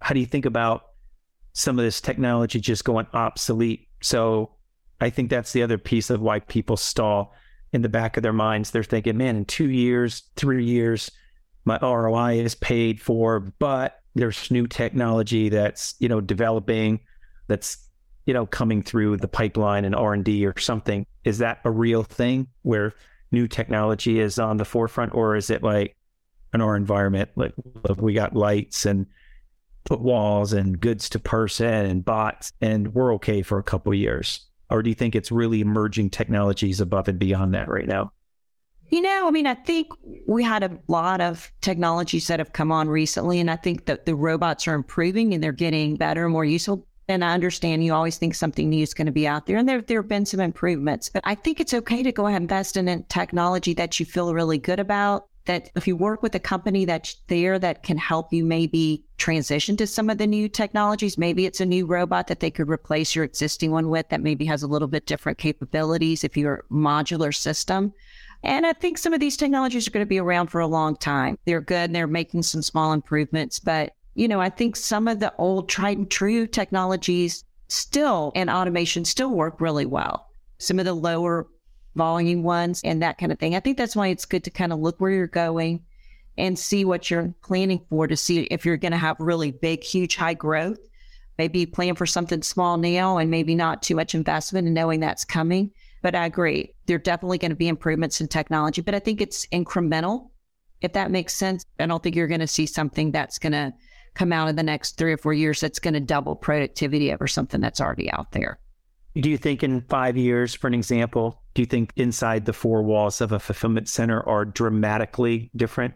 How 0.00 0.14
do 0.14 0.20
you 0.20 0.26
think 0.26 0.46
about 0.46 0.86
some 1.52 1.78
of 1.78 1.84
this 1.84 2.00
technology 2.00 2.60
just 2.60 2.84
going 2.84 3.06
obsolete? 3.12 3.88
So 4.00 4.52
I 5.00 5.10
think 5.10 5.30
that's 5.30 5.52
the 5.52 5.62
other 5.62 5.78
piece 5.78 6.10
of 6.10 6.20
why 6.20 6.40
people 6.40 6.76
stall 6.76 7.34
in 7.72 7.82
the 7.82 7.88
back 7.88 8.16
of 8.16 8.22
their 8.22 8.32
minds. 8.32 8.70
They're 8.70 8.82
thinking, 8.82 9.16
man, 9.16 9.36
in 9.36 9.44
two 9.44 9.68
years, 9.68 10.22
three 10.36 10.64
years, 10.64 11.10
my 11.64 11.78
ROI 11.80 12.40
is 12.40 12.54
paid 12.54 13.00
for, 13.00 13.40
but 13.40 14.00
there's 14.14 14.50
new 14.50 14.66
technology 14.66 15.48
that's, 15.48 15.94
you 15.98 16.08
know, 16.08 16.20
developing, 16.20 17.00
that's, 17.48 17.88
you 18.26 18.34
know, 18.34 18.46
coming 18.46 18.82
through 18.82 19.16
the 19.16 19.28
pipeline 19.28 19.84
and 19.84 19.94
R&D 19.94 20.46
or 20.46 20.58
something. 20.58 21.06
Is 21.24 21.38
that 21.38 21.60
a 21.64 21.70
real 21.70 22.02
thing 22.02 22.48
where 22.62 22.94
new 23.32 23.48
technology 23.48 24.20
is 24.20 24.38
on 24.38 24.58
the 24.58 24.64
forefront 24.64 25.14
or 25.14 25.36
is 25.36 25.50
it 25.50 25.62
like 25.62 25.96
in 26.54 26.60
our 26.60 26.76
environment, 26.76 27.30
like 27.34 27.54
we 27.96 28.12
got 28.12 28.36
lights 28.36 28.86
and 28.86 29.06
put 29.84 30.00
walls 30.00 30.52
and 30.52 30.80
goods 30.80 31.08
to 31.10 31.18
person 31.18 31.86
and 31.86 32.04
bots 32.04 32.52
and 32.60 32.94
we're 32.94 33.14
okay 33.14 33.42
for 33.42 33.58
a 33.58 33.62
couple 33.62 33.92
years? 33.94 34.46
Or 34.70 34.82
do 34.82 34.88
you 34.88 34.94
think 34.94 35.14
it's 35.14 35.32
really 35.32 35.60
emerging 35.60 36.10
technologies 36.10 36.80
above 36.80 37.08
and 37.08 37.18
beyond 37.18 37.54
that 37.54 37.68
right 37.68 37.86
now? 37.86 38.12
You 38.88 39.00
know, 39.00 39.26
I 39.26 39.30
mean, 39.30 39.46
I 39.46 39.54
think 39.54 39.88
we 40.26 40.44
had 40.44 40.62
a 40.62 40.78
lot 40.86 41.22
of 41.22 41.50
technologies 41.62 42.26
that 42.26 42.38
have 42.38 42.52
come 42.52 42.70
on 42.70 42.88
recently, 42.88 43.40
and 43.40 43.50
I 43.50 43.56
think 43.56 43.86
that 43.86 44.04
the 44.04 44.14
robots 44.14 44.68
are 44.68 44.74
improving 44.74 45.32
and 45.32 45.42
they're 45.42 45.52
getting 45.52 45.96
better 45.96 46.24
and 46.24 46.32
more 46.32 46.44
useful. 46.44 46.86
And 47.08 47.24
I 47.24 47.34
understand 47.34 47.84
you 47.84 47.92
always 47.92 48.16
think 48.16 48.34
something 48.34 48.70
new 48.70 48.82
is 48.82 48.94
going 48.94 49.06
to 49.06 49.12
be 49.12 49.26
out 49.26 49.46
there, 49.46 49.56
and 49.56 49.68
there 49.68 49.82
there 49.82 50.00
have 50.00 50.08
been 50.08 50.26
some 50.26 50.40
improvements. 50.40 51.08
But 51.08 51.22
I 51.24 51.34
think 51.34 51.60
it's 51.60 51.74
okay 51.74 52.02
to 52.02 52.12
go 52.12 52.26
ahead 52.26 52.40
and 52.40 52.44
invest 52.44 52.76
in 52.76 52.88
a 52.88 53.02
technology 53.02 53.74
that 53.74 53.98
you 53.98 54.06
feel 54.06 54.32
really 54.34 54.58
good 54.58 54.78
about 54.80 55.26
that 55.46 55.70
if 55.74 55.86
you 55.86 55.96
work 55.96 56.22
with 56.22 56.34
a 56.34 56.40
company 56.40 56.84
that's 56.84 57.16
there 57.26 57.58
that 57.58 57.82
can 57.82 57.96
help 57.96 58.32
you 58.32 58.44
maybe 58.44 59.04
transition 59.18 59.76
to 59.76 59.86
some 59.86 60.08
of 60.08 60.18
the 60.18 60.26
new 60.26 60.48
technologies, 60.48 61.18
maybe 61.18 61.46
it's 61.46 61.60
a 61.60 61.66
new 61.66 61.86
robot 61.86 62.28
that 62.28 62.40
they 62.40 62.50
could 62.50 62.68
replace 62.68 63.14
your 63.14 63.24
existing 63.24 63.70
one 63.70 63.88
with 63.88 64.08
that 64.08 64.20
maybe 64.20 64.44
has 64.44 64.62
a 64.62 64.68
little 64.68 64.88
bit 64.88 65.06
different 65.06 65.38
capabilities 65.38 66.24
if 66.24 66.36
you're 66.36 66.64
a 66.70 66.72
modular 66.72 67.34
system. 67.34 67.92
And 68.44 68.66
I 68.66 68.72
think 68.72 68.98
some 68.98 69.12
of 69.12 69.20
these 69.20 69.36
technologies 69.36 69.86
are 69.86 69.92
going 69.92 70.04
to 70.04 70.08
be 70.08 70.18
around 70.18 70.48
for 70.48 70.60
a 70.60 70.66
long 70.66 70.96
time. 70.96 71.38
They're 71.44 71.60
good 71.60 71.90
and 71.90 71.94
they're 71.94 72.06
making 72.06 72.42
some 72.42 72.62
small 72.62 72.92
improvements. 72.92 73.58
But, 73.58 73.94
you 74.14 74.29
know, 74.29 74.40
I 74.40 74.51
think 74.51 74.77
some 74.77 75.09
of 75.09 75.20
the 75.20 75.33
old 75.38 75.68
tried 75.68 75.98
and 75.98 76.11
true 76.11 76.46
technologies 76.46 77.44
still 77.68 78.33
and 78.35 78.51
automation 78.51 79.05
still 79.05 79.31
work 79.31 79.61
really 79.61 79.87
well. 79.87 80.29
Some 80.59 80.79
of 80.79 80.85
the 80.85 80.92
lower 80.92 81.48
volume 81.94 82.42
ones 82.42 82.81
and 82.85 83.03
that 83.03 83.18
kind 83.18 83.33
of 83.33 83.38
thing. 83.38 83.55
I 83.55 83.61
think 83.61 83.79
that's 83.79 83.96
why 83.96 84.09
it's 84.09 84.25
good 84.25 84.44
to 84.44 84.51
kind 84.51 84.72
of 84.72 84.79
look 84.79 85.01
where 85.01 85.11
you're 85.11 85.27
going 85.27 85.83
and 86.38 86.59
see 86.59 86.85
what 86.85 87.11
you're 87.11 87.35
planning 87.42 87.85
for 87.90 88.07
to 88.07 88.16
see 88.16 88.40
if 88.44 88.64
you're 88.64 88.77
going 88.77 88.92
to 88.92 88.98
have 88.98 89.16
really 89.18 89.51
big, 89.51 89.83
huge, 89.83 90.16
high 90.16 90.35
growth. 90.35 90.79
Maybe 91.38 91.66
plan 91.66 91.94
for 91.94 92.07
something 92.07 92.42
small 92.42 92.77
now 92.77 93.18
and 93.18 93.31
maybe 93.31 93.55
not 93.55 93.83
too 93.83 93.94
much 93.94 94.14
investment 94.14 94.66
and 94.66 94.75
knowing 94.75 95.01
that's 95.01 95.25
coming. 95.25 95.70
But 96.03 96.14
I 96.14 96.27
agree, 96.27 96.75
there 96.87 96.96
are 96.96 97.01
definitely 97.01 97.38
going 97.38 97.51
to 97.51 97.57
be 97.57 97.68
improvements 97.68 98.20
in 98.20 98.29
technology, 98.29 98.83
but 98.83 98.94
I 98.94 98.98
think 98.98 99.20
it's 99.20 99.46
incremental, 99.46 100.31
if 100.81 100.92
that 100.94 101.11
makes 101.11 101.35
sense. 101.35 101.64
I 101.79 101.87
don't 101.87 102.03
think 102.03 102.16
you're 102.16 102.27
going 102.27 102.40
to 102.40 102.46
see 102.46 102.66
something 102.66 103.12
that's 103.12 103.38
going 103.38 103.53
to 103.53 103.72
come 104.14 104.33
out 104.33 104.48
in 104.48 104.57
the 104.57 104.62
next 104.62 104.96
three 104.96 105.12
or 105.12 105.16
four 105.16 105.33
years 105.33 105.61
that's 105.61 105.79
going 105.79 105.94
to 105.94 106.01
double 106.01 106.37
productivity 106.37 107.12
over 107.12 107.27
something 107.27 107.61
that's 107.61 107.81
already 107.81 108.11
out 108.12 108.33
there. 108.33 108.59
Do 109.14 109.29
you 109.29 109.37
think 109.37 109.62
in 109.62 109.83
five 109.83 110.16
years, 110.16 110.55
for 110.55 110.66
an 110.66 110.75
example, 110.75 111.42
do 111.55 111.62
you 111.62 111.66
think 111.66 111.92
inside 111.96 112.46
the 112.46 112.53
four 112.53 112.83
walls 112.83 113.20
of 113.20 113.33
a 113.33 113.38
fulfillment 113.38 113.88
center 113.88 114.27
are 114.27 114.44
dramatically 114.44 115.51
different 115.55 115.94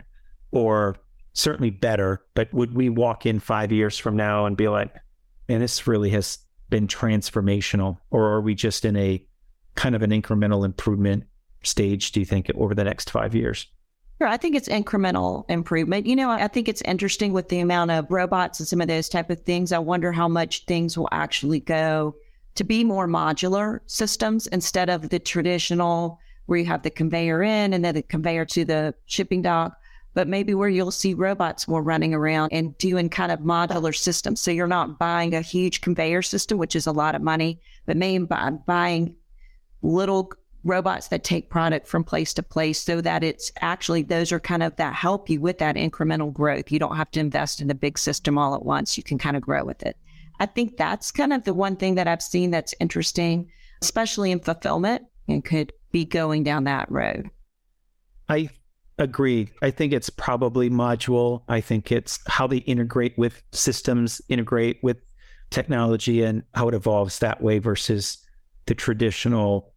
or 0.51 0.97
certainly 1.33 1.71
better? 1.71 2.25
But 2.35 2.53
would 2.53 2.75
we 2.75 2.91
walk 2.91 3.25
in 3.25 3.41
five 3.41 3.73
years 3.73 3.97
from 3.97 4.17
now 4.17 4.45
and 4.45 4.57
be 4.57 4.69
like, 4.69 4.95
man, 5.49 5.61
this 5.61 5.87
really 5.87 6.11
has 6.11 6.39
been 6.69 6.87
transformational? 6.87 7.99
Or 8.11 8.33
are 8.33 8.41
we 8.43 8.55
just 8.55 8.85
in 8.85 8.97
a 8.97 9.25
kind 9.77 9.95
of 9.95 10.03
an 10.03 10.11
incremental 10.11 10.65
improvement 10.65 11.25
stage, 11.63 12.13
do 12.13 12.21
you 12.21 12.27
think, 12.27 12.51
over 12.55 12.75
the 12.75 12.85
next 12.85 13.11
five 13.11 13.35
years? 13.35 13.67
Sure, 14.19 14.29
I 14.29 14.39
think 14.39 14.57
it's 14.57 14.69
incremental 14.69 15.45
improvement. 15.51 16.07
You 16.07 16.17
know, 16.17 16.31
I 16.31 16.49
think 16.49 16.69
it's 16.69 16.81
interesting 16.83 17.35
with 17.35 17.51
the 17.51 17.61
amount 17.61 17.91
of 17.91 18.11
robots 18.11 18.59
and 18.59 18.67
some 18.67 18.81
of 18.81 18.89
those 18.89 19.11
type 19.11 19.29
of 19.29 19.41
things. 19.41 19.73
I 19.73 19.79
wonder 19.79 20.11
how 20.11 20.27
much 20.27 20.65
things 20.65 20.97
will 20.97 21.09
actually 21.13 21.61
go 21.61 22.17
to 22.55 22.65
be 22.65 22.83
more 22.83 23.07
modular 23.07 23.81
systems 23.87 24.47
instead 24.47 24.89
of 24.89 25.11
the 25.11 25.19
traditional 25.19 26.19
where 26.47 26.59
you 26.59 26.65
have 26.65 26.83
the 26.83 26.91
conveyor 26.91 27.43
in 27.43 27.75
and 27.75 27.85
then 27.85 27.95
the 27.95 28.03
conveyor 28.03 28.47
to 28.47 28.65
the 28.65 28.95
shipping 29.05 29.43
dock, 29.43 29.77
but 30.15 30.29
maybe 30.29 30.55
where 30.55 30.71
you'll 30.71 30.91
see 30.91 31.13
robots 31.13 31.69
more 31.69 31.83
running 31.83 32.15
around 32.15 32.51
and 32.53 32.79
doing 32.79 33.11
kind 33.11 33.31
of 33.31 33.41
modular 33.41 33.95
systems. 33.95 34.41
So 34.41 34.51
you're 34.51 34.67
not 34.67 34.99
buying 34.99 35.35
a 35.35 35.43
huge 35.43 35.83
conveyor 35.83 36.23
system, 36.23 36.57
which 36.57 36.75
is 36.75 36.87
a 36.87 36.93
lot 36.93 37.15
of 37.15 37.21
money, 37.21 37.61
but 37.85 37.99
maybe 37.99 38.27
buying 38.67 39.15
little 39.83 40.33
robots 40.67 41.09
that 41.09 41.25
take 41.25 41.49
product 41.49 41.87
from 41.87 42.05
place 42.05 42.35
to 42.35 42.43
place 42.43 42.81
so 42.81 43.01
that 43.01 43.23
it's 43.23 43.53
actually 43.61 44.03
those 44.03 44.33
are 44.33 44.41
kind 44.41 44.63
of 44.63 44.75
that 44.77 44.95
help 44.95 45.31
you 45.31 45.41
with 45.41 45.59
that 45.59 45.77
incremental 45.77 46.33
growth. 46.33 46.71
You 46.71 46.79
don't 46.79 46.97
have 46.97 47.11
to 47.13 47.21
invest 47.21 47.61
in 47.61 47.71
a 47.71 47.75
big 47.75 47.99
system 47.99 48.37
all 48.37 48.55
at 48.55 48.65
once. 48.65 48.97
You 48.97 49.03
can 49.03 49.19
kind 49.19 49.37
of 49.37 49.43
grow 49.43 49.65
with 49.65 49.83
it. 49.83 49.97
I 50.39 50.47
think 50.47 50.77
that's 50.77 51.11
kind 51.11 51.33
of 51.33 51.45
the 51.45 51.55
one 51.55 51.77
thing 51.77 51.95
that 51.95 52.09
I've 52.09 52.23
seen 52.23 52.51
that's 52.51 52.75
interesting, 52.81 53.51
especially 53.81 54.31
in 54.31 54.41
fulfillment, 54.41 55.05
and 55.29 55.45
could 55.45 55.73
be 55.93 56.05
going 56.05 56.43
down 56.43 56.65
that 56.65 56.91
road. 56.91 57.31
I 58.29 58.51
agree. 58.99 59.51
I 59.63 59.71
think 59.71 59.93
it's 59.93 60.11
probably 60.11 60.69
module. 60.69 61.43
I 61.49 61.61
think 61.61 61.93
it's 61.93 62.19
how 62.27 62.47
they 62.47 62.59
integrate 62.59 63.17
with 63.17 63.43
systems, 63.53 64.21
integrate 64.29 64.79
with 64.83 64.99
technology, 65.51 66.23
and 66.23 66.43
how 66.55 66.69
it 66.69 66.75
evolves 66.75 67.21
that 67.21 67.41
way 67.41 67.59
versus 67.59 68.19
the 68.67 68.75
traditional 68.75 69.73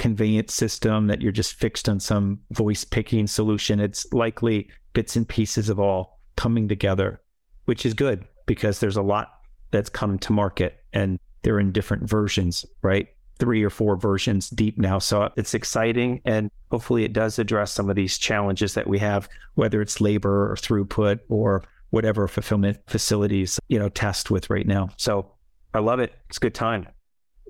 conveyance 0.00 0.54
system 0.54 1.08
that 1.08 1.20
you're 1.20 1.30
just 1.30 1.52
fixed 1.52 1.86
on 1.86 2.00
some 2.00 2.40
voice 2.52 2.84
picking 2.84 3.26
solution. 3.26 3.78
It's 3.78 4.10
likely 4.14 4.70
bits 4.94 5.14
and 5.14 5.28
pieces 5.28 5.68
of 5.68 5.78
all 5.78 6.18
coming 6.36 6.68
together, 6.68 7.20
which 7.66 7.84
is 7.84 7.92
good 7.92 8.24
because 8.46 8.80
there's 8.80 8.96
a 8.96 9.02
lot 9.02 9.28
that's 9.72 9.90
come 9.90 10.18
to 10.18 10.32
market 10.32 10.82
and 10.94 11.18
they're 11.42 11.60
in 11.60 11.70
different 11.70 12.08
versions, 12.08 12.64
right? 12.80 13.08
Three 13.38 13.62
or 13.62 13.68
four 13.68 13.94
versions 13.94 14.48
deep 14.48 14.78
now. 14.78 14.98
So 14.98 15.30
it's 15.36 15.52
exciting. 15.52 16.22
And 16.24 16.50
hopefully 16.70 17.04
it 17.04 17.12
does 17.12 17.38
address 17.38 17.70
some 17.70 17.90
of 17.90 17.96
these 17.96 18.16
challenges 18.16 18.72
that 18.74 18.86
we 18.86 18.98
have, 19.00 19.28
whether 19.56 19.82
it's 19.82 20.00
labor 20.00 20.50
or 20.50 20.56
throughput 20.56 21.20
or 21.28 21.62
whatever 21.90 22.26
fulfillment 22.26 22.78
facilities, 22.86 23.60
you 23.68 23.78
know, 23.78 23.90
test 23.90 24.30
with 24.30 24.48
right 24.48 24.66
now. 24.66 24.88
So 24.96 25.30
I 25.74 25.80
love 25.80 26.00
it. 26.00 26.14
It's 26.30 26.38
a 26.38 26.40
good 26.40 26.54
time. 26.54 26.88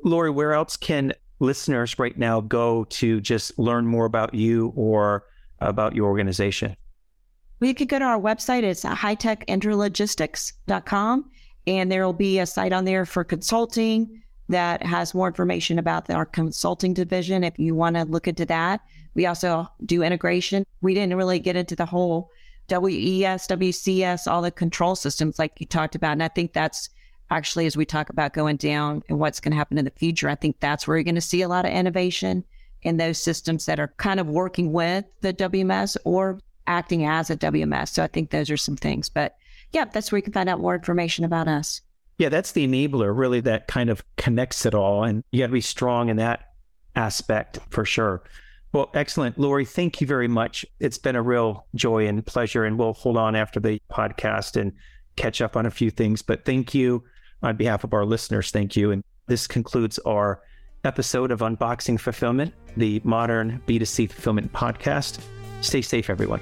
Lori, 0.02 0.30
where 0.30 0.52
else 0.52 0.76
can 0.76 1.12
listeners 1.40 1.98
right 1.98 2.16
now 2.16 2.40
go 2.40 2.84
to 2.84 3.20
just 3.20 3.58
learn 3.58 3.84
more 3.86 4.04
about 4.04 4.34
you 4.34 4.72
or 4.76 5.24
about 5.60 5.94
your 5.94 6.08
organization? 6.08 6.76
Well, 7.58 7.68
you 7.68 7.74
could 7.74 7.88
go 7.88 7.98
to 7.98 8.04
our 8.04 8.20
website. 8.20 8.62
It's 8.62 8.84
hightechintralogistics.com. 8.84 11.30
And 11.66 11.92
there 11.92 12.06
will 12.06 12.14
be 12.14 12.38
a 12.38 12.46
site 12.46 12.72
on 12.72 12.86
there 12.86 13.04
for 13.04 13.24
consulting 13.24 14.22
that 14.48 14.82
has 14.82 15.14
more 15.14 15.26
information 15.28 15.78
about 15.78 16.08
our 16.10 16.24
consulting 16.24 16.94
division 16.94 17.44
if 17.44 17.58
you 17.58 17.74
want 17.74 17.96
to 17.96 18.04
look 18.04 18.26
into 18.26 18.46
that. 18.46 18.80
We 19.14 19.26
also 19.26 19.68
do 19.84 20.02
integration. 20.02 20.64
We 20.80 20.94
didn't 20.94 21.16
really 21.16 21.38
get 21.38 21.56
into 21.56 21.76
the 21.76 21.84
whole 21.86 22.30
WES, 22.70 23.46
WCS, 23.46 24.26
all 24.26 24.42
the 24.42 24.50
control 24.50 24.96
systems 24.96 25.38
like 25.38 25.60
you 25.60 25.66
talked 25.66 25.94
about. 25.94 26.12
And 26.12 26.22
I 26.22 26.28
think 26.28 26.52
that's 26.52 26.90
actually, 27.30 27.66
as 27.66 27.76
we 27.76 27.84
talk 27.84 28.10
about 28.10 28.32
going 28.32 28.56
down 28.56 29.02
and 29.08 29.18
what's 29.18 29.40
going 29.40 29.52
to 29.52 29.56
happen 29.56 29.78
in 29.78 29.84
the 29.84 29.90
future, 29.92 30.28
I 30.28 30.34
think 30.34 30.58
that's 30.60 30.86
where 30.86 30.96
you're 30.96 31.04
going 31.04 31.14
to 31.14 31.20
see 31.20 31.42
a 31.42 31.48
lot 31.48 31.64
of 31.64 31.72
innovation 31.72 32.44
in 32.82 32.96
those 32.96 33.22
systems 33.22 33.66
that 33.66 33.78
are 33.78 33.92
kind 33.98 34.20
of 34.20 34.28
working 34.28 34.72
with 34.72 35.04
the 35.20 35.32
WMS 35.32 35.96
or 36.04 36.40
acting 36.66 37.04
as 37.04 37.30
a 37.30 37.36
WMS. 37.36 37.88
So 37.88 38.02
I 38.02 38.06
think 38.06 38.30
those 38.30 38.50
are 38.50 38.56
some 38.56 38.76
things. 38.76 39.08
But 39.08 39.36
yeah, 39.72 39.84
that's 39.84 40.10
where 40.10 40.18
you 40.18 40.22
can 40.22 40.32
find 40.32 40.48
out 40.48 40.60
more 40.60 40.74
information 40.74 41.24
about 41.24 41.48
us. 41.48 41.80
Yeah, 42.18 42.28
that's 42.28 42.52
the 42.52 42.66
enabler, 42.66 43.16
really, 43.16 43.40
that 43.40 43.66
kind 43.66 43.88
of 43.90 44.04
connects 44.16 44.66
it 44.66 44.74
all. 44.74 45.04
And 45.04 45.24
you 45.30 45.40
got 45.40 45.46
to 45.46 45.52
be 45.52 45.60
strong 45.60 46.08
in 46.08 46.16
that 46.16 46.50
aspect 46.96 47.58
for 47.70 47.84
sure. 47.84 48.22
Well, 48.72 48.90
excellent. 48.94 49.38
Lori, 49.38 49.64
thank 49.64 50.00
you 50.00 50.06
very 50.06 50.28
much. 50.28 50.64
It's 50.78 50.98
been 50.98 51.16
a 51.16 51.22
real 51.22 51.66
joy 51.74 52.06
and 52.06 52.24
pleasure. 52.24 52.64
And 52.64 52.78
we'll 52.78 52.92
hold 52.92 53.16
on 53.16 53.34
after 53.34 53.58
the 53.58 53.80
podcast 53.90 54.60
and 54.60 54.72
catch 55.16 55.40
up 55.40 55.56
on 55.56 55.66
a 55.66 55.70
few 55.70 55.90
things. 55.90 56.22
But 56.22 56.44
thank 56.44 56.74
you 56.74 57.04
on 57.42 57.56
behalf 57.56 57.84
of 57.84 57.94
our 57.94 58.04
listeners, 58.04 58.50
thank 58.50 58.76
you. 58.76 58.90
And 58.90 59.02
this 59.26 59.46
concludes 59.46 59.98
our 60.00 60.42
episode 60.84 61.30
of 61.30 61.40
Unboxing 61.40 62.00
Fulfillment, 62.00 62.54
the 62.76 63.00
modern 63.04 63.62
B2C 63.66 64.10
fulfillment 64.10 64.52
podcast. 64.52 65.20
Stay 65.60 65.82
safe, 65.82 66.08
everyone. 66.10 66.40